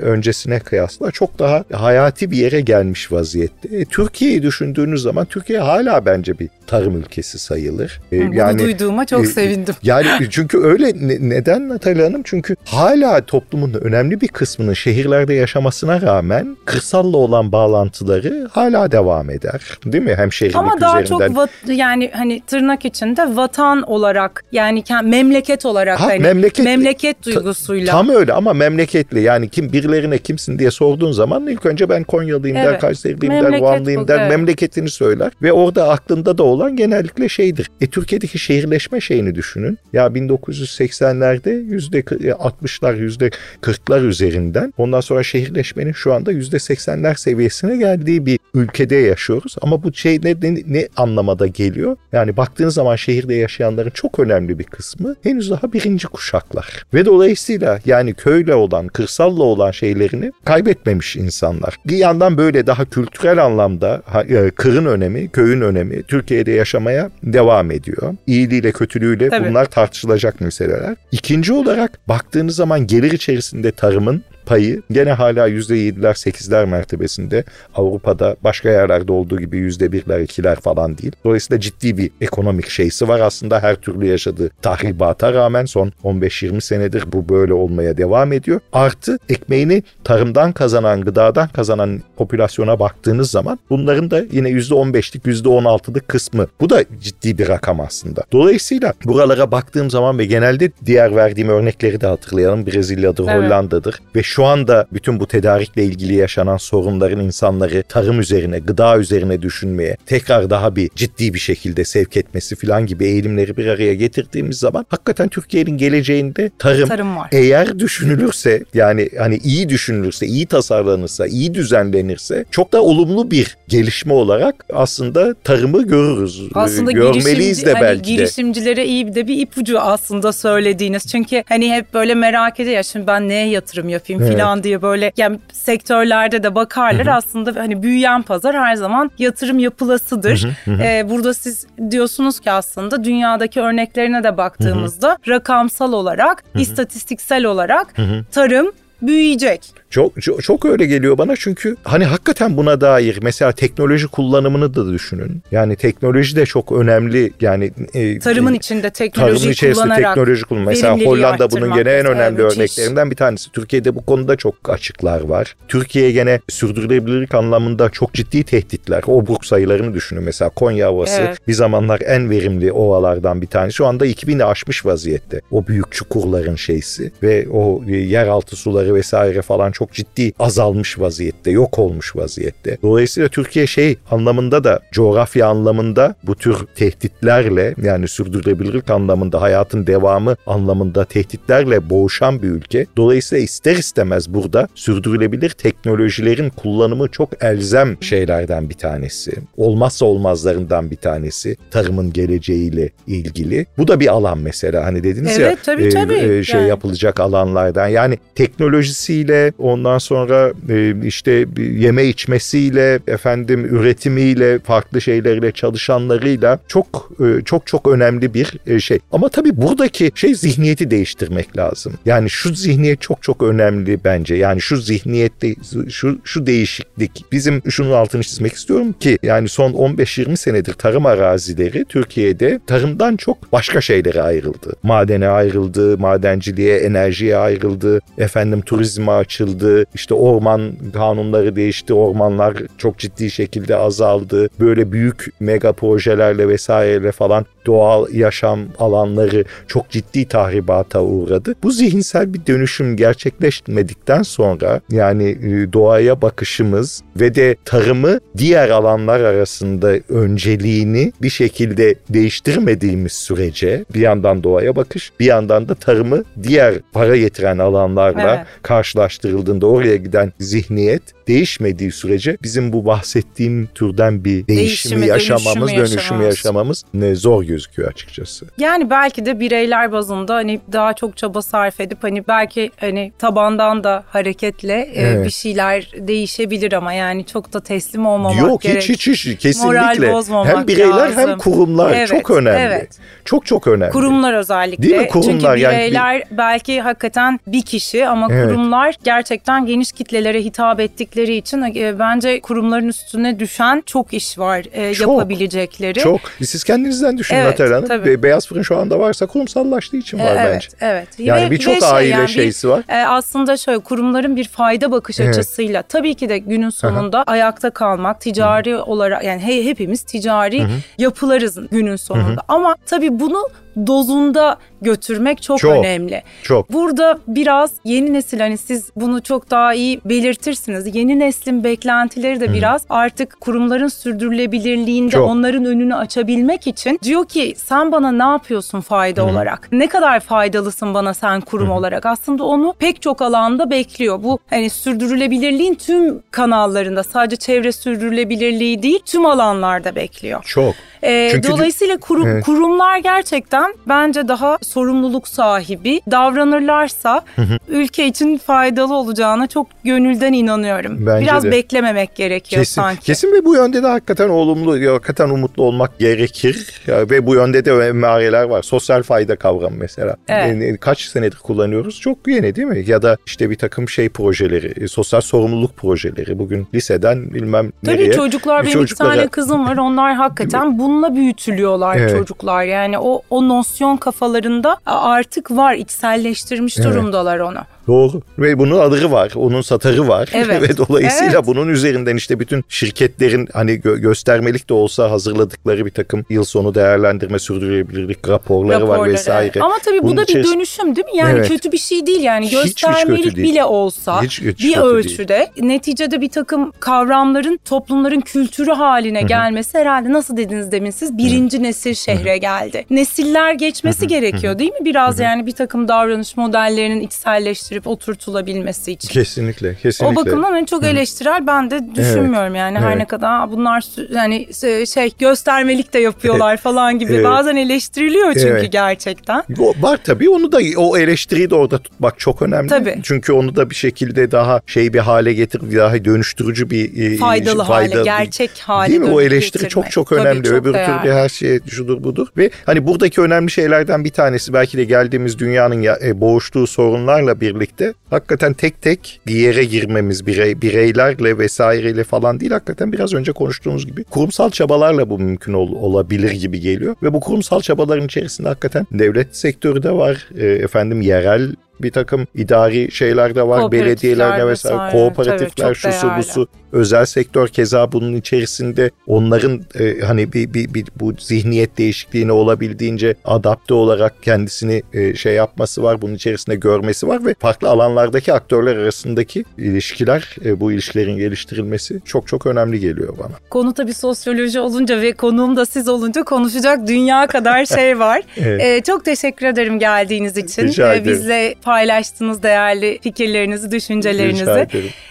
öncesine 0.01 0.59
kıyasla 0.59 1.11
çok 1.11 1.39
daha 1.39 1.63
hayati 1.71 2.31
bir 2.31 2.37
yere 2.37 2.61
gelmiş 2.61 3.11
vaziyette. 3.11 3.77
E, 3.77 3.85
Türkiye'yi 3.85 4.43
düşündüğünüz 4.43 5.01
zaman 5.01 5.25
Türkiye 5.25 5.59
hala 5.59 6.05
bence 6.05 6.39
bir 6.39 6.49
tarım 6.67 6.97
ülkesi 6.97 7.39
sayılır. 7.39 8.01
E, 8.11 8.27
Bunu 8.27 8.35
yani 8.35 8.59
duyduğuma 8.59 9.05
çok 9.05 9.23
e, 9.23 9.27
sevindim. 9.27 9.75
Yani 9.83 10.07
çünkü 10.29 10.57
öyle 10.57 10.93
ne, 10.95 11.29
neden 11.29 11.69
Natalya 11.69 12.05
Hanım? 12.05 12.21
Çünkü 12.23 12.55
hala 12.65 13.25
toplumun 13.25 13.73
önemli 13.73 14.21
bir 14.21 14.27
kısmının 14.27 14.73
şehirlerde 14.73 15.33
yaşamasına 15.33 16.01
rağmen 16.01 16.57
kırsalla 16.65 17.17
olan 17.17 17.51
bağlantıları 17.51 18.47
hala 18.51 18.91
devam 18.91 19.29
eder. 19.29 19.61
Değil 19.85 20.03
mi? 20.03 20.15
Hem 20.15 20.31
şehirlik 20.31 20.55
Ama 20.55 20.81
daha 20.81 21.01
üzerinden. 21.01 21.27
çok 21.27 21.37
vat, 21.37 21.49
yani 21.67 22.11
hani 22.13 22.41
tırnak 22.47 22.85
içinde 22.85 23.35
vatan 23.35 23.81
olarak 23.81 24.43
yani 24.51 24.83
memleket 25.03 25.65
olarak 25.65 25.99
ha, 25.99 26.07
hani 26.07 26.19
memleket, 26.19 26.65
memleket 26.65 27.25
duygusuyla. 27.25 27.91
Tam 27.91 28.09
öyle 28.09 28.33
ama 28.33 28.53
memleketli 28.53 29.21
yani 29.21 29.49
kim 29.49 29.73
birilerine 29.73 30.17
kimsin 30.17 30.59
diye 30.59 30.71
sorduğun 30.71 31.11
zaman 31.11 31.47
ilk 31.47 31.65
önce 31.65 31.89
ben 31.89 32.03
Konyalıyım 32.03 32.57
evet. 32.57 32.67
der, 32.67 32.79
Kayseriliyim 32.79 33.33
der, 33.33 33.61
Vanlıyım 33.61 34.07
der, 34.07 34.19
evet. 34.19 34.29
memleketini 34.29 34.89
söyler 34.89 35.31
ve 35.41 35.53
orada 35.53 35.89
aklında 35.89 36.37
da 36.37 36.43
olan 36.55 36.75
genellikle 36.75 37.29
şeydir. 37.29 37.71
E 37.81 37.87
Türkiye'deki 37.87 38.39
şehirleşme 38.39 39.01
şeyini 39.01 39.35
düşünün. 39.35 39.77
Ya 39.93 40.07
1980'lerde 40.07 41.49
yüzde 41.49 41.99
60'lar 41.99 42.97
yüzde 42.97 43.29
40'lar 43.61 44.05
üzerinden 44.05 44.73
ondan 44.77 45.01
sonra 45.01 45.23
şehirleşmenin 45.23 45.93
şu 45.93 46.13
anda 46.13 46.31
yüzde 46.31 46.57
80'ler 46.57 47.19
seviyesine 47.19 47.77
geldiği 47.77 48.25
bir 48.25 48.39
ülkede 48.55 48.95
yaşıyoruz. 48.95 49.55
Ama 49.61 49.83
bu 49.83 49.93
şey 49.93 50.19
ne, 50.23 50.35
ne, 50.41 50.61
ne 50.67 50.87
anlamada 50.97 51.47
geliyor? 51.47 51.97
Yani 52.11 52.37
baktığın 52.37 52.69
zaman 52.69 52.95
şehirde 52.95 53.33
yaşayanların 53.33 53.89
çok 53.89 54.19
önemli 54.19 54.59
bir 54.59 54.63
kısmı 54.63 55.15
henüz 55.23 55.51
daha 55.51 55.73
birinci 55.73 56.07
kuşaklar. 56.07 56.85
Ve 56.93 57.05
dolayısıyla 57.05 57.79
yani 57.85 58.13
köyle 58.13 58.55
olan, 58.55 58.87
kırsalla 58.87 59.43
olan 59.43 59.71
şeylerini 59.71 60.31
kaybetmemiş 60.45 61.15
insanlar. 61.15 61.77
Bir 61.85 61.97
yandan 61.97 62.37
böyle 62.37 62.67
daha 62.67 62.85
kültürel 62.85 63.45
anlamda 63.45 64.01
e, 64.29 64.49
kırın 64.49 64.85
önemi, 64.85 65.29
köyün 65.29 65.61
önemi 65.61 66.03
Türkiye'de 66.03 66.51
yaşamaya 66.51 67.09
devam 67.23 67.71
ediyor. 67.71 68.15
İyiliğiyle 68.27 68.71
kötülüğüyle 68.71 69.29
Tabii. 69.29 69.49
bunlar 69.49 69.65
tartışılacak 69.65 70.41
meseleler. 70.41 70.95
İkinci 71.11 71.53
olarak 71.53 71.99
baktığınız 72.07 72.55
zaman 72.55 72.87
gelir 72.87 73.11
içerisinde 73.11 73.71
tarımın 73.71 74.23
payı 74.45 74.81
gene 74.91 75.11
hala 75.11 75.49
%7'ler 75.49 76.13
8'ler 76.13 76.65
mertebesinde 76.65 77.43
Avrupa'da 77.75 78.35
başka 78.43 78.69
yerlerde 78.69 79.11
olduğu 79.11 79.39
gibi 79.39 79.57
%1'ler 79.57 80.25
2'ler 80.25 80.55
falan 80.55 80.97
değil. 80.97 81.11
Dolayısıyla 81.25 81.59
ciddi 81.59 81.97
bir 81.97 82.11
ekonomik 82.21 82.69
şeysi 82.69 83.07
var 83.07 83.19
aslında 83.19 83.59
her 83.59 83.75
türlü 83.75 84.07
yaşadığı 84.07 84.49
tahribata 84.61 85.33
rağmen 85.33 85.65
son 85.65 85.93
15-20 86.03 86.61
senedir 86.61 87.03
bu 87.11 87.29
böyle 87.29 87.53
olmaya 87.53 87.97
devam 87.97 88.33
ediyor. 88.33 88.59
Artı 88.73 89.19
ekmeğini 89.29 89.83
tarımdan 90.03 90.51
kazanan, 90.51 91.01
gıdadan 91.01 91.47
kazanan 91.47 92.01
popülasyona 92.17 92.79
baktığınız 92.79 93.31
zaman 93.31 93.59
bunların 93.69 94.11
da 94.11 94.23
yine 94.31 94.49
%15'lik 94.49 95.25
%16'lık 95.25 96.07
kısmı. 96.07 96.47
Bu 96.61 96.69
da 96.69 96.83
ciddi 97.01 97.37
bir 97.37 97.47
rakam 97.47 97.79
aslında. 97.79 98.23
Dolayısıyla 98.31 98.93
buralara 99.05 99.51
baktığım 99.51 99.89
zaman 99.89 100.19
ve 100.19 100.25
genelde 100.25 100.71
diğer 100.85 101.15
verdiğim 101.15 101.49
örnekleri 101.49 102.01
de 102.01 102.07
hatırlayalım. 102.07 102.65
Brezilya'dır, 102.65 103.27
evet. 103.27 103.35
Hollanda'dır 103.35 104.01
ve 104.15 104.23
şu 104.23 104.34
anda 104.43 104.87
bütün 104.93 105.19
bu 105.19 105.27
tedarikle 105.27 105.83
ilgili 105.83 106.13
yaşanan 106.15 106.57
sorunların 106.57 107.19
insanları 107.19 107.83
tarım 107.83 108.19
üzerine, 108.19 108.59
gıda 108.59 108.97
üzerine 108.97 109.41
düşünmeye, 109.41 109.97
tekrar 110.05 110.49
daha 110.49 110.75
bir 110.75 110.89
ciddi 110.95 111.33
bir 111.33 111.39
şekilde 111.39 111.85
sevk 111.85 112.17
etmesi 112.17 112.55
falan 112.55 112.85
gibi 112.85 113.05
eğilimleri 113.05 113.57
bir 113.57 113.67
araya 113.67 113.93
getirdiğimiz 113.93 114.59
zaman 114.59 114.85
hakikaten 114.89 115.27
Türkiye'nin 115.27 115.77
geleceğinde 115.77 116.51
tarım, 116.59 116.89
tarım 116.89 117.17
var. 117.17 117.29
eğer 117.31 117.79
düşünülürse 117.79 118.63
yani 118.73 119.09
hani 119.17 119.37
iyi 119.37 119.69
düşünülürse, 119.69 120.25
iyi 120.27 120.45
tasarlanırsa, 120.45 121.27
iyi 121.27 121.53
düzenlenirse 121.53 122.45
çok 122.51 122.71
da 122.71 122.81
olumlu 122.81 123.31
bir 123.31 123.57
gelişme 123.67 124.13
olarak 124.13 124.65
aslında 124.73 125.33
tarımı 125.43 125.87
görürüz. 125.87 126.41
Aslında 126.53 126.91
Görmeliyiz 126.91 127.65
de 127.65 127.73
hani 127.73 127.83
belki 127.83 128.03
de. 128.03 128.15
girişimcilere 128.15 128.85
iyi 128.85 129.15
de 129.15 129.27
bir 129.27 129.37
ipucu 129.37 129.79
aslında 129.79 130.33
söylediğiniz. 130.33 131.07
Çünkü 131.07 131.43
hani 131.49 131.71
hep 131.71 131.93
böyle 131.93 132.15
merak 132.15 132.59
ediyor 132.59 132.75
ya 132.75 132.83
şimdi 132.83 133.07
ben 133.07 133.29
neye 133.29 133.47
yatırım 133.47 133.89
yapayım 133.89 134.24
evet. 134.27 134.39
falan 134.39 134.63
diye 134.63 134.81
böyle 134.81 135.11
yani 135.17 135.39
sektörlerde 135.53 136.43
de 136.43 136.55
bakarlar. 136.55 137.05
Hı-hı. 137.05 137.15
Aslında 137.15 137.59
hani 137.59 137.83
büyüyen 137.83 138.21
pazar 138.21 138.55
her 138.55 138.75
zaman 138.75 139.11
yatırım 139.17 139.59
yapılasıdır. 139.59 140.47
Ee, 140.67 141.09
burada 141.09 141.33
siz 141.33 141.67
diyorsunuz 141.91 142.39
ki 142.39 142.51
aslında 142.51 143.03
dünyadaki 143.03 143.61
örneklerine 143.61 144.23
de 144.23 144.37
baktığımızda 144.37 145.09
Hı-hı. 145.09 145.35
rakamsal 145.35 145.93
olarak, 145.93 146.43
Hı-hı. 146.53 146.61
istatistiksel 146.61 147.45
olarak 147.45 147.97
Hı-hı. 147.97 148.25
tarım 148.31 148.71
büyüyecek. 149.01 149.84
Çok, 149.95 150.21
çok 150.21 150.43
çok 150.43 150.65
öyle 150.65 150.85
geliyor 150.85 151.17
bana 151.17 151.35
çünkü 151.35 151.75
hani 151.83 152.05
hakikaten 152.05 152.57
buna 152.57 152.81
dair 152.81 153.19
mesela 153.21 153.51
teknoloji 153.51 154.07
kullanımını 154.07 154.75
da 154.75 154.93
düşünün. 154.93 155.41
Yani 155.51 155.75
teknoloji 155.75 156.35
de 156.35 156.45
çok 156.45 156.71
önemli. 156.71 157.31
Yani 157.41 157.71
e, 157.93 158.19
tarımın 158.19 158.53
e, 158.53 158.57
içinde 158.57 158.89
teknoloji 158.89 159.35
tarımın 159.35 159.51
içerisinde 159.51 159.83
kullanarak 159.83 160.15
teknoloji 160.15 160.43
kullan. 160.43 160.63
Mesela 160.63 160.97
Hollanda 160.97 161.51
bunun 161.51 161.73
gene 161.73 161.89
en 161.89 162.05
önemli 162.05 162.41
evet, 162.41 162.57
örneklerinden 162.57 163.11
bir 163.11 163.15
tanesi. 163.15 163.51
Türkiye'de 163.51 163.95
bu 163.95 164.05
konuda 164.05 164.35
çok 164.35 164.55
açıklar 164.69 165.21
var. 165.21 165.55
Türkiye 165.67 166.11
gene 166.11 166.39
sürdürülebilirlik 166.49 167.35
anlamında 167.35 167.89
çok 167.89 168.13
ciddi 168.13 168.43
tehditler. 168.43 169.03
Obruk 169.07 169.45
sayılarını 169.45 169.93
düşünün. 169.93 170.23
Mesela 170.23 170.49
Konya 170.49 170.91
Ovası 170.91 171.21
evet. 171.21 171.47
bir 171.47 171.53
zamanlar 171.53 172.01
en 172.01 172.29
verimli 172.29 172.71
ovalardan 172.71 173.41
bir 173.41 173.47
tanesi. 173.47 173.75
Şu 173.75 173.85
anda 173.85 174.07
2000'i 174.07 174.43
aşmış 174.43 174.85
vaziyette. 174.85 175.41
O 175.51 175.67
büyük 175.67 175.91
çukurların 175.91 176.55
şeysi 176.55 177.11
ve 177.23 177.47
o 177.49 177.83
yeraltı 177.87 178.55
suları 178.55 178.95
vesaire 178.95 179.41
falan 179.41 179.71
çok 179.71 179.84
ciddi 179.93 180.31
azalmış 180.39 180.99
vaziyette, 180.99 181.51
yok 181.51 181.79
olmuş 181.79 182.15
vaziyette. 182.15 182.77
Dolayısıyla 182.83 183.29
Türkiye 183.29 183.67
şey 183.67 183.97
anlamında 184.11 184.63
da 184.63 184.79
coğrafya 184.91 185.47
anlamında 185.47 186.15
bu 186.23 186.35
tür 186.35 186.55
tehditlerle 186.75 187.75
yani 187.81 188.07
sürdürülebilirlik 188.07 188.89
anlamında 188.89 189.41
hayatın 189.41 189.87
devamı 189.87 190.35
anlamında 190.47 191.05
tehditlerle 191.05 191.89
boğuşan 191.89 192.41
bir 192.41 192.49
ülke. 192.49 192.85
Dolayısıyla 192.97 193.43
ister 193.43 193.75
istemez 193.75 194.33
burada 194.33 194.67
sürdürülebilir 194.75 195.49
teknolojilerin 195.49 196.49
kullanımı 196.49 197.07
çok 197.07 197.43
elzem 197.43 197.97
şeylerden 198.01 198.69
bir 198.69 198.75
tanesi. 198.75 199.31
Olmazsa 199.57 200.05
olmazlarından 200.05 200.91
bir 200.91 200.95
tanesi 200.95 201.55
tarımın 201.71 202.13
geleceğiyle 202.13 202.89
ilgili. 203.07 203.65
Bu 203.77 203.87
da 203.87 203.99
bir 203.99 204.07
alan 204.07 204.37
mesela 204.37 204.85
hani 204.85 205.03
dediniz 205.03 205.39
evet, 205.39 205.51
ya 205.51 205.57
tabii, 205.63 205.89
tabii. 205.89 206.13
E, 206.13 206.43
şey 206.43 206.59
yani. 206.59 206.69
yapılacak 206.69 207.19
alanlardan. 207.19 207.87
Yani 207.87 208.17
teknolojisiyle 208.35 209.53
o 209.59 209.74
ondan 209.75 209.97
sonra 209.97 210.53
e, 210.69 210.93
işte 211.07 211.45
yeme 211.57 212.05
içmesiyle 212.05 212.99
efendim 213.07 213.65
üretimiyle 213.65 214.59
farklı 214.59 215.01
şeylerle 215.01 215.51
çalışanlarıyla 215.51 216.59
çok 216.67 217.11
e, 217.19 217.43
çok 217.45 217.67
çok 217.67 217.87
önemli 217.87 218.33
bir 218.33 218.53
e, 218.67 218.79
şey. 218.79 218.99
Ama 219.11 219.29
tabii 219.29 219.57
buradaki 219.57 220.11
şey 220.15 220.35
zihniyeti 220.35 220.91
değiştirmek 220.91 221.57
lazım. 221.57 221.93
Yani 222.05 222.29
şu 222.29 222.55
zihniyet 222.55 223.01
çok 223.01 223.23
çok 223.23 223.43
önemli 223.43 223.99
bence. 224.03 224.35
Yani 224.35 224.61
şu 224.61 224.77
zihniyette 224.77 225.55
şu 225.89 226.19
şu 226.23 226.45
değişiklik 226.45 227.25
bizim 227.31 227.61
şunun 227.71 227.91
altını 227.91 228.23
çizmek 228.23 228.53
istiyorum 228.53 228.93
ki 228.99 229.17
yani 229.23 229.49
son 229.49 229.71
15-20 229.71 230.37
senedir 230.37 230.73
tarım 230.73 231.05
arazileri 231.05 231.85
Türkiye'de 231.85 232.59
tarımdan 232.67 233.17
çok 233.17 233.51
başka 233.51 233.81
şeylere 233.81 234.21
ayrıldı. 234.21 234.75
Madene 234.83 235.27
ayrıldı, 235.27 235.97
madenciliğe, 235.97 236.77
enerjiye 236.77 237.37
ayrıldı, 237.37 238.01
efendim 238.17 238.61
turizme 238.61 239.11
açıldı, 239.11 239.54
işte 239.93 240.13
orman 240.13 240.71
kanunları 240.93 241.55
değişti, 241.55 241.93
ormanlar 241.93 242.53
çok 242.77 242.97
ciddi 242.97 243.31
şekilde 243.31 243.75
azaldı. 243.75 244.49
Böyle 244.59 244.91
büyük 244.91 245.25
mega 245.39 245.73
projelerle 245.73 246.47
vesaireyle 246.47 247.11
falan 247.11 247.45
doğal 247.65 248.13
yaşam 248.13 248.59
alanları 248.79 249.45
çok 249.67 249.89
ciddi 249.89 250.25
tahribata 250.25 251.01
uğradı. 251.01 251.55
Bu 251.63 251.71
zihinsel 251.71 252.33
bir 252.33 252.45
dönüşüm 252.47 252.97
gerçekleşmedikten 252.97 254.21
sonra 254.21 254.81
yani 254.91 255.29
e, 255.29 255.73
doğaya 255.73 256.21
bakışımız 256.21 257.03
ve 257.19 257.35
de 257.35 257.55
tarımı 257.65 258.19
diğer 258.37 258.69
alanlar 258.69 259.19
arasında 259.19 259.99
önceliğini 260.09 261.11
bir 261.21 261.29
şekilde 261.29 261.95
değiştirmediğimiz 262.09 263.11
sürece 263.11 263.85
bir 263.93 263.99
yandan 263.99 264.43
doğaya 264.43 264.75
bakış 264.75 265.11
bir 265.19 265.25
yandan 265.25 265.69
da 265.69 265.75
tarımı 265.75 266.23
diğer 266.43 266.75
para 266.93 267.17
getiren 267.17 267.57
alanlarla 267.57 268.35
evet. 268.35 268.45
karşılaştırıldığında 268.61 269.67
oraya 269.67 269.95
giden 269.95 270.33
zihniyet 270.39 271.01
değişmediği 271.27 271.91
sürece 271.91 272.37
bizim 272.43 272.73
bu 272.73 272.85
bahsettiğim 272.85 273.69
türden 273.75 274.25
bir 274.25 274.47
değişimi, 274.47 274.57
değişimi 274.57 275.07
yaşamamız, 275.07 275.69
dönüşümü, 275.69 275.77
dönüşümü 275.77 276.23
yaşamamız 276.23 276.83
ne 276.93 277.15
zor 277.15 277.43
gözüküyor 277.43 277.89
açıkçası. 277.89 278.45
Yani 278.57 278.89
belki 278.89 279.25
de 279.25 279.39
bireyler 279.39 279.91
bazında 279.91 280.35
hani 280.35 280.59
daha 280.71 280.93
çok 280.93 281.17
çaba 281.17 281.41
sarf 281.41 281.79
edip 281.79 282.03
hani 282.03 282.27
belki 282.27 282.71
hani 282.77 283.11
tabandan 283.19 283.83
da 283.83 284.03
hareketle 284.07 284.89
e, 284.93 285.01
evet. 285.01 285.25
bir 285.25 285.31
şeyler 285.31 285.91
değişebilir 285.97 286.73
ama 286.73 286.93
yani 286.93 287.25
çok 287.25 287.53
da 287.53 287.59
teslim 287.59 288.05
olmamak 288.05 288.39
Yok, 288.39 288.61
gerek. 288.61 288.75
Yok 288.75 288.83
hiç 288.83 289.07
hiç 289.07 289.25
hiç 289.25 289.39
kesinlikle. 289.39 290.13
Hem 290.45 290.67
bireyler 290.67 290.95
lazım. 290.95 291.29
hem 291.29 291.37
kurumlar 291.37 291.93
evet, 291.93 292.07
çok 292.07 292.31
önemli. 292.31 292.59
Evet. 292.59 292.99
Çok 293.25 293.45
çok 293.45 293.67
önemli. 293.67 293.91
Kurumlar 293.91 294.33
özellikle. 294.33 294.83
Değil 294.83 295.01
mi 295.01 295.07
kurumlar? 295.07 295.31
Çünkü 295.31 295.43
bireyler 295.43 295.91
yani 295.91 296.23
bir... 296.31 296.37
belki 296.37 296.81
hakikaten 296.81 297.39
bir 297.47 297.61
kişi 297.61 298.07
ama 298.07 298.27
evet. 298.31 298.47
kurumlar 298.49 298.95
gerçekten 299.03 299.65
geniş 299.65 299.91
kitlelere 299.91 300.43
hitap 300.43 300.79
ettikleri 301.15 301.35
için 301.35 301.61
e, 301.61 301.99
bence 301.99 302.41
kurumların 302.41 302.87
üstüne 302.87 303.39
düşen 303.39 303.83
çok 303.85 304.13
iş 304.13 304.39
var 304.39 304.63
e, 304.73 304.93
çok, 304.93 305.17
yapabilecekleri. 305.17 305.99
Çok. 305.99 306.19
Siz 306.43 306.63
kendinizden 306.63 307.17
düşünün 307.17 307.39
evet, 307.39 307.59
Natal 307.59 307.73
Hanım. 307.73 307.87
Tabii. 307.87 308.23
Beyaz 308.23 308.47
fırın 308.47 308.61
şu 308.61 308.77
anda 308.77 308.99
varsa 308.99 309.25
kurumsallaştığı 309.25 309.97
için 309.97 310.19
var 310.19 310.35
evet, 310.35 310.53
bence. 310.53 310.67
Evet. 310.81 311.07
Yani 311.17 311.51
birçok 311.51 311.79
şey, 311.79 311.89
aile 311.91 312.09
yani 312.09 312.29
şeysi 312.29 312.67
bir, 312.67 312.73
var. 312.73 312.83
E, 312.89 313.05
aslında 313.05 313.57
şöyle 313.57 313.79
kurumların 313.79 314.35
bir 314.35 314.47
fayda 314.47 314.91
bakış 314.91 315.19
evet. 315.19 315.37
açısıyla 315.37 315.81
tabii 315.81 316.15
ki 316.15 316.29
de 316.29 316.37
günün 316.37 316.69
sonunda 316.69 317.17
Aha. 317.17 317.23
ayakta 317.27 317.69
kalmak, 317.69 318.21
ticari 318.21 318.73
Hı. 318.73 318.83
olarak 318.83 319.23
yani 319.23 319.41
he, 319.41 319.65
hepimiz 319.65 320.01
ticari 320.01 320.63
Hı. 320.63 320.67
yapılarız 320.97 321.59
günün 321.71 321.95
sonunda. 321.95 322.41
Hı. 322.41 322.45
Ama 322.47 322.75
tabii 322.85 323.19
bunu 323.19 323.47
dozunda 323.87 324.57
götürmek 324.81 325.41
çok, 325.41 325.59
çok 325.59 325.85
önemli. 325.85 326.23
Çok. 326.43 326.73
Burada 326.73 327.19
biraz 327.27 327.71
yeni 327.83 328.13
nesil 328.13 328.39
hani 328.39 328.57
siz 328.57 328.89
bunu 328.95 329.23
çok 329.23 329.51
daha 329.51 329.73
iyi 329.73 330.01
belirtirsiniz. 330.05 330.95
Yeni 330.95 331.04
neslin 331.07 331.63
beklentileri 331.63 332.39
de 332.39 332.47
Hı. 332.47 332.53
biraz 332.53 332.85
artık 332.89 333.41
kurumların 333.41 333.87
sürdürülebilirliğinde 333.87 335.11
çok. 335.11 335.29
onların 335.29 335.65
önünü 335.65 335.95
açabilmek 335.95 336.67
için 336.67 336.99
diyor 337.03 337.25
ki 337.25 337.53
sen 337.57 337.91
bana 337.91 338.11
ne 338.11 338.23
yapıyorsun 338.23 338.81
fayda 338.81 339.21
Hı. 339.21 339.25
olarak? 339.25 339.69
Ne 339.71 339.87
kadar 339.87 340.19
faydalısın 340.19 340.93
bana 340.93 341.13
sen 341.13 341.41
kurum 341.41 341.69
Hı. 341.69 341.73
olarak? 341.73 342.05
Aslında 342.05 342.43
onu 342.43 342.73
pek 342.79 343.01
çok 343.01 343.21
alanda 343.21 343.69
bekliyor. 343.69 344.23
Bu 344.23 344.39
hani 344.49 344.69
sürdürülebilirliğin 344.69 345.75
tüm 345.75 346.21
kanallarında 346.31 347.03
sadece 347.03 347.35
çevre 347.35 347.71
sürdürülebilirliği 347.71 348.83
değil 348.83 348.99
tüm 349.05 349.25
alanlarda 349.25 349.95
bekliyor. 349.95 350.43
Çok. 350.43 350.75
Ee, 351.03 351.29
Çünkü 351.31 351.49
dolayısıyla 351.51 351.97
kurum, 351.97 352.27
evet. 352.27 352.45
kurumlar 352.45 352.97
gerçekten 352.97 353.73
bence 353.87 354.27
daha 354.27 354.57
sorumluluk 354.61 355.27
sahibi 355.27 356.01
davranırlarsa 356.11 357.21
ülke 357.67 358.07
için 358.07 358.37
faydalı 358.37 358.93
olacağına 358.95 359.47
çok 359.47 359.67
gönülden 359.83 360.33
inanıyorum. 360.33 360.94
Bence 360.99 361.25
Biraz 361.25 361.43
de. 361.43 361.51
beklememek 361.51 362.15
gerekiyor 362.15 362.61
kesin, 362.61 362.81
sanki. 362.81 363.01
Kesin 363.01 363.33
ve 363.33 363.45
bu 363.45 363.55
yönde 363.55 363.83
de 363.83 363.87
hakikaten 363.87 364.29
olumlu, 364.29 364.93
hakikaten 364.93 365.29
umutlu 365.29 365.63
olmak 365.63 365.99
gerekir. 365.99 366.81
Ya, 366.87 367.09
ve 367.09 367.25
bu 367.25 367.35
yönde 367.35 367.65
de 367.65 367.87
emareler 367.87 368.43
var. 368.43 368.61
Sosyal 368.61 369.03
fayda 369.03 369.35
kavramı 369.35 369.75
mesela. 369.77 370.15
Evet. 370.27 370.47
Yani 370.47 370.77
kaç 370.77 371.01
senedir 371.01 371.37
kullanıyoruz? 371.37 371.99
Çok 371.99 372.27
yeni 372.27 372.55
değil 372.55 372.67
mi? 372.67 372.83
Ya 372.87 373.01
da 373.01 373.17
işte 373.25 373.49
bir 373.49 373.55
takım 373.55 373.89
şey 373.89 374.09
projeleri, 374.09 374.83
e, 374.83 374.87
sosyal 374.87 375.21
sorumluluk 375.21 375.77
projeleri. 375.77 376.39
Bugün 376.39 376.67
liseden 376.73 377.33
bilmem 377.33 377.71
Tabii 377.71 377.95
nereye. 377.95 378.05
Tabii 378.05 378.15
çocuklar, 378.15 378.63
benim 378.63 378.73
çocuklara... 378.73 379.09
iki 379.09 379.17
tane 379.17 379.27
kızım 379.29 379.65
var. 379.65 379.77
Onlar 379.77 380.13
hakikaten 380.13 380.79
bununla 380.79 381.15
büyütülüyorlar 381.15 381.97
evet. 381.97 382.17
çocuklar. 382.17 382.63
Yani 382.63 382.99
o, 382.99 383.21
o 383.29 383.47
nosyon 383.47 383.97
kafalarında 383.97 384.77
artık 384.85 385.51
var. 385.51 385.75
içselleştirmiş 385.75 386.77
evet. 386.77 386.87
durumdalar 386.87 387.39
onu. 387.39 387.59
Doğru. 387.87 388.21
Ve 388.39 388.59
bunun 388.59 388.79
adı 388.79 389.11
var. 389.11 389.31
Onun 389.35 389.61
satarı 389.61 390.07
var. 390.07 390.29
Evet. 390.33 390.61
Ve 390.69 390.77
dolayısıyla 390.77 391.33
evet. 391.33 391.47
bunun 391.47 391.67
üzerinden 391.67 392.15
işte 392.15 392.39
bütün 392.39 392.63
şirketlerin 392.69 393.47
hani 393.53 393.71
gö- 393.71 393.99
göstermelik 393.99 394.69
de 394.69 394.73
olsa 394.73 395.11
hazırladıkları 395.11 395.85
bir 395.85 395.91
takım 395.91 396.25
yıl 396.29 396.43
sonu 396.43 396.75
değerlendirme 396.75 397.39
sürdürülebilirlik 397.39 398.29
raporları, 398.29 398.81
raporları 398.81 399.01
var 399.01 399.09
vesaire. 399.09 399.51
Evet. 399.53 399.63
Ama 399.63 399.75
tabii 399.85 399.99
bu 399.99 400.03
bunun 400.03 400.17
da 400.17 400.27
bir 400.27 400.43
dönüşüm 400.43 400.95
değil 400.95 401.05
mi? 401.05 401.17
Yani 401.17 401.37
evet. 401.37 401.47
kötü 401.47 401.71
bir 401.71 401.77
şey 401.77 402.05
değil 402.05 402.21
yani. 402.21 402.49
Göstermelik 402.49 403.25
hiç, 403.25 403.31
hiç 403.31 403.37
bile 403.37 403.65
olsa 403.65 404.23
hiç, 404.23 404.41
hiç 404.41 404.59
bir 404.59 404.77
ölçüde 404.77 405.51
değil. 405.55 405.67
neticede 405.69 406.21
bir 406.21 406.29
takım 406.29 406.71
kavramların 406.79 407.59
toplumların 407.65 408.21
kültürü 408.21 408.71
haline 408.71 409.19
Hı-hı. 409.19 409.27
gelmesi 409.27 409.77
herhalde 409.77 410.13
nasıl 410.13 410.37
dediniz 410.37 410.71
demin 410.71 410.91
siz 410.91 411.17
birinci 411.17 411.57
Hı-hı. 411.57 411.63
nesil 411.63 411.93
şehre 411.93 412.29
Hı-hı. 412.29 412.37
geldi. 412.37 412.85
Nesiller 412.89 413.53
geçmesi 413.53 413.99
Hı-hı. 413.99 414.09
gerekiyor 414.09 414.59
değil 414.59 414.71
mi? 414.71 414.85
Biraz 414.85 415.15
Hı-hı. 415.15 415.23
yani 415.23 415.45
bir 415.45 415.51
takım 415.51 415.87
davranış 415.87 416.37
modellerinin 416.37 416.99
içselleştirilmesi 416.99 417.74
eleştirip 417.75 417.87
oturtulabilmesi 417.87 418.91
için. 418.91 419.09
Kesinlikle, 419.09 419.75
kesinlikle. 419.75 420.21
O 420.21 420.25
bakımdan 420.25 420.51
hani 420.51 420.65
çok 420.65 420.83
eleştirel 420.83 421.47
ben 421.47 421.71
de 421.71 421.95
düşünmüyorum 421.95 422.55
evet. 422.55 422.59
yani 422.59 422.79
her 422.79 422.87
evet. 422.87 422.97
ne 422.97 423.05
kadar 423.05 423.51
bunlar 423.51 423.83
yani 424.13 424.47
şey 424.87 425.11
göstermelik 425.19 425.93
de 425.93 425.99
yapıyorlar 425.99 426.57
falan 426.57 426.99
gibi 426.99 427.13
evet. 427.13 427.25
bazen 427.25 427.55
eleştiriliyor 427.55 428.33
çünkü 428.33 428.47
evet. 428.47 428.71
gerçekten. 428.71 429.43
O, 429.59 429.73
var 429.79 429.99
tabii 430.03 430.29
onu 430.29 430.51
da 430.51 430.59
o 430.77 430.97
eleştiriyi 430.97 431.49
de 431.49 431.55
orada 431.55 431.77
tutmak 431.77 432.19
çok 432.19 432.41
önemli. 432.41 432.69
Tabii. 432.69 432.99
Çünkü 433.03 433.33
onu 433.33 433.55
da 433.55 433.69
bir 433.69 433.75
şekilde 433.75 434.31
daha 434.31 434.61
şey 434.67 434.93
bir 434.93 434.99
hale 434.99 435.33
getirip 435.33 435.75
daha 435.77 436.05
dönüştürücü 436.05 436.69
bir 436.69 437.13
e, 437.13 437.17
faydalı, 437.17 437.63
faydalı 437.63 437.95
hale, 437.95 438.03
gerçek 438.03 438.51
hale 438.59 438.89
Değil 438.89 439.01
mi? 439.01 439.09
O 439.09 439.21
eleştiri 439.21 439.63
getirmek. 439.63 439.71
çok 439.71 439.91
çok 439.91 440.11
önemli. 440.11 440.43
Tabii, 440.43 440.47
çok 440.47 440.55
Öbür 440.55 440.73
türlü 440.73 441.13
her 441.13 441.29
şey 441.29 441.59
şudur 441.69 442.03
budur 442.03 442.27
ve 442.37 442.49
hani 442.65 442.87
buradaki 442.87 443.21
önemli 443.21 443.51
şeylerden 443.51 444.05
bir 444.05 444.09
tanesi 444.09 444.53
belki 444.53 444.77
de 444.77 444.83
geldiğimiz 444.83 445.39
dünyanın 445.39 445.81
ya, 445.81 445.97
e, 446.03 446.21
boğuştuğu 446.21 446.67
sorunlarla 446.67 447.41
birlikte 447.41 447.64
birlikte 447.65 447.93
hakikaten 448.09 448.53
tek 448.53 448.81
tek 448.81 449.19
bir 449.27 449.35
yere 449.35 449.63
girmemiz 449.63 450.27
birey, 450.27 450.61
bireylerle 450.61 451.37
vesaireyle 451.37 452.03
falan 452.03 452.39
değil 452.39 452.51
hakikaten 452.51 452.91
biraz 452.91 453.13
önce 453.13 453.31
konuştuğumuz 453.31 453.85
gibi 453.85 454.03
kurumsal 454.03 454.49
çabalarla 454.49 455.09
bu 455.09 455.19
mümkün 455.19 455.53
ol, 455.53 455.71
olabilir 455.71 456.31
gibi 456.31 456.59
geliyor. 456.59 456.95
Ve 457.03 457.13
bu 457.13 457.19
kurumsal 457.19 457.61
çabaların 457.61 458.05
içerisinde 458.05 458.47
hakikaten 458.47 458.87
devlet 458.91 459.37
sektörü 459.37 459.83
de 459.83 459.91
var 459.91 460.27
e, 460.37 460.45
efendim 460.45 461.01
yerel 461.01 461.55
bir 461.81 461.91
takım 461.91 462.27
idari 462.35 462.91
şeyler 462.91 463.35
de 463.35 463.47
var, 463.47 463.71
belediyelerde 463.71 464.47
vesaire, 464.47 464.91
kooperatifler, 464.91 465.65
Tabii, 465.65 465.75
şusu 465.75 466.11
busu, 466.17 466.47
özel 466.71 467.05
sektör 467.05 467.47
keza 467.47 467.91
bunun 467.91 468.15
içerisinde 468.15 468.91
onların 469.07 469.61
e, 469.79 469.99
hani 469.99 470.33
bir, 470.33 470.53
bir, 470.53 470.73
bir 470.73 470.85
bu 470.95 471.13
zihniyet 471.19 471.77
değişikliğine 471.77 472.31
olabildiğince 472.31 473.15
adapte 473.25 473.73
olarak 473.73 474.23
kendisini 474.23 474.83
e, 474.93 475.15
şey 475.15 475.33
yapması 475.33 475.83
var, 475.83 476.01
bunun 476.01 476.15
içerisinde 476.15 476.55
görmesi 476.55 477.07
var 477.07 477.25
ve 477.25 477.35
farklı 477.39 477.69
alanlardaki 477.69 478.33
aktörler 478.33 478.75
arasındaki 478.75 479.45
ilişkiler, 479.57 480.35
e, 480.45 480.59
bu 480.59 480.71
ilişkilerin 480.71 481.17
geliştirilmesi 481.17 482.01
çok 482.05 482.27
çok 482.27 482.45
önemli 482.45 482.79
geliyor 482.79 483.17
bana. 483.17 483.33
Konu 483.49 483.73
tabii 483.73 483.93
sosyoloji 483.93 484.59
olunca 484.59 485.01
ve 485.01 485.11
konuğum 485.11 485.55
da 485.55 485.65
siz 485.65 485.87
olunca 485.87 486.23
konuşacak 486.23 486.87
dünya 486.87 487.27
kadar 487.27 487.65
şey 487.75 487.99
var. 487.99 488.21
evet. 488.37 488.61
e, 488.61 488.83
çok 488.83 489.05
teşekkür 489.05 489.45
ederim 489.45 489.79
geldiğiniz 489.79 490.37
için. 490.37 490.63
Rica 490.63 490.93
ederim. 490.93 491.19
Bizle 491.19 491.55
paylaştığınız 491.65 492.43
değerli 492.43 492.99
fikirlerinizi, 493.01 493.71
düşüncelerinizi. 493.71 494.67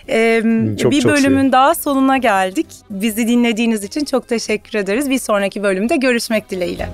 Ee, 0.09 0.43
çok, 0.83 0.93
bir 0.93 1.01
çok 1.01 1.13
bölümün 1.13 1.39
sevim. 1.39 1.53
daha 1.53 1.75
sonuna 1.75 2.17
geldik. 2.19 2.67
Bizi 2.91 3.29
dinlediğiniz 3.29 3.85
için 3.85 4.05
çok 4.05 4.29
teşekkür 4.29 4.79
ederiz. 4.79 5.11
Bir 5.11 5.19
sonraki 5.19 5.63
bölümde 5.63 5.97
görüşmek 5.97 6.51
dileğiyle. 6.51 6.89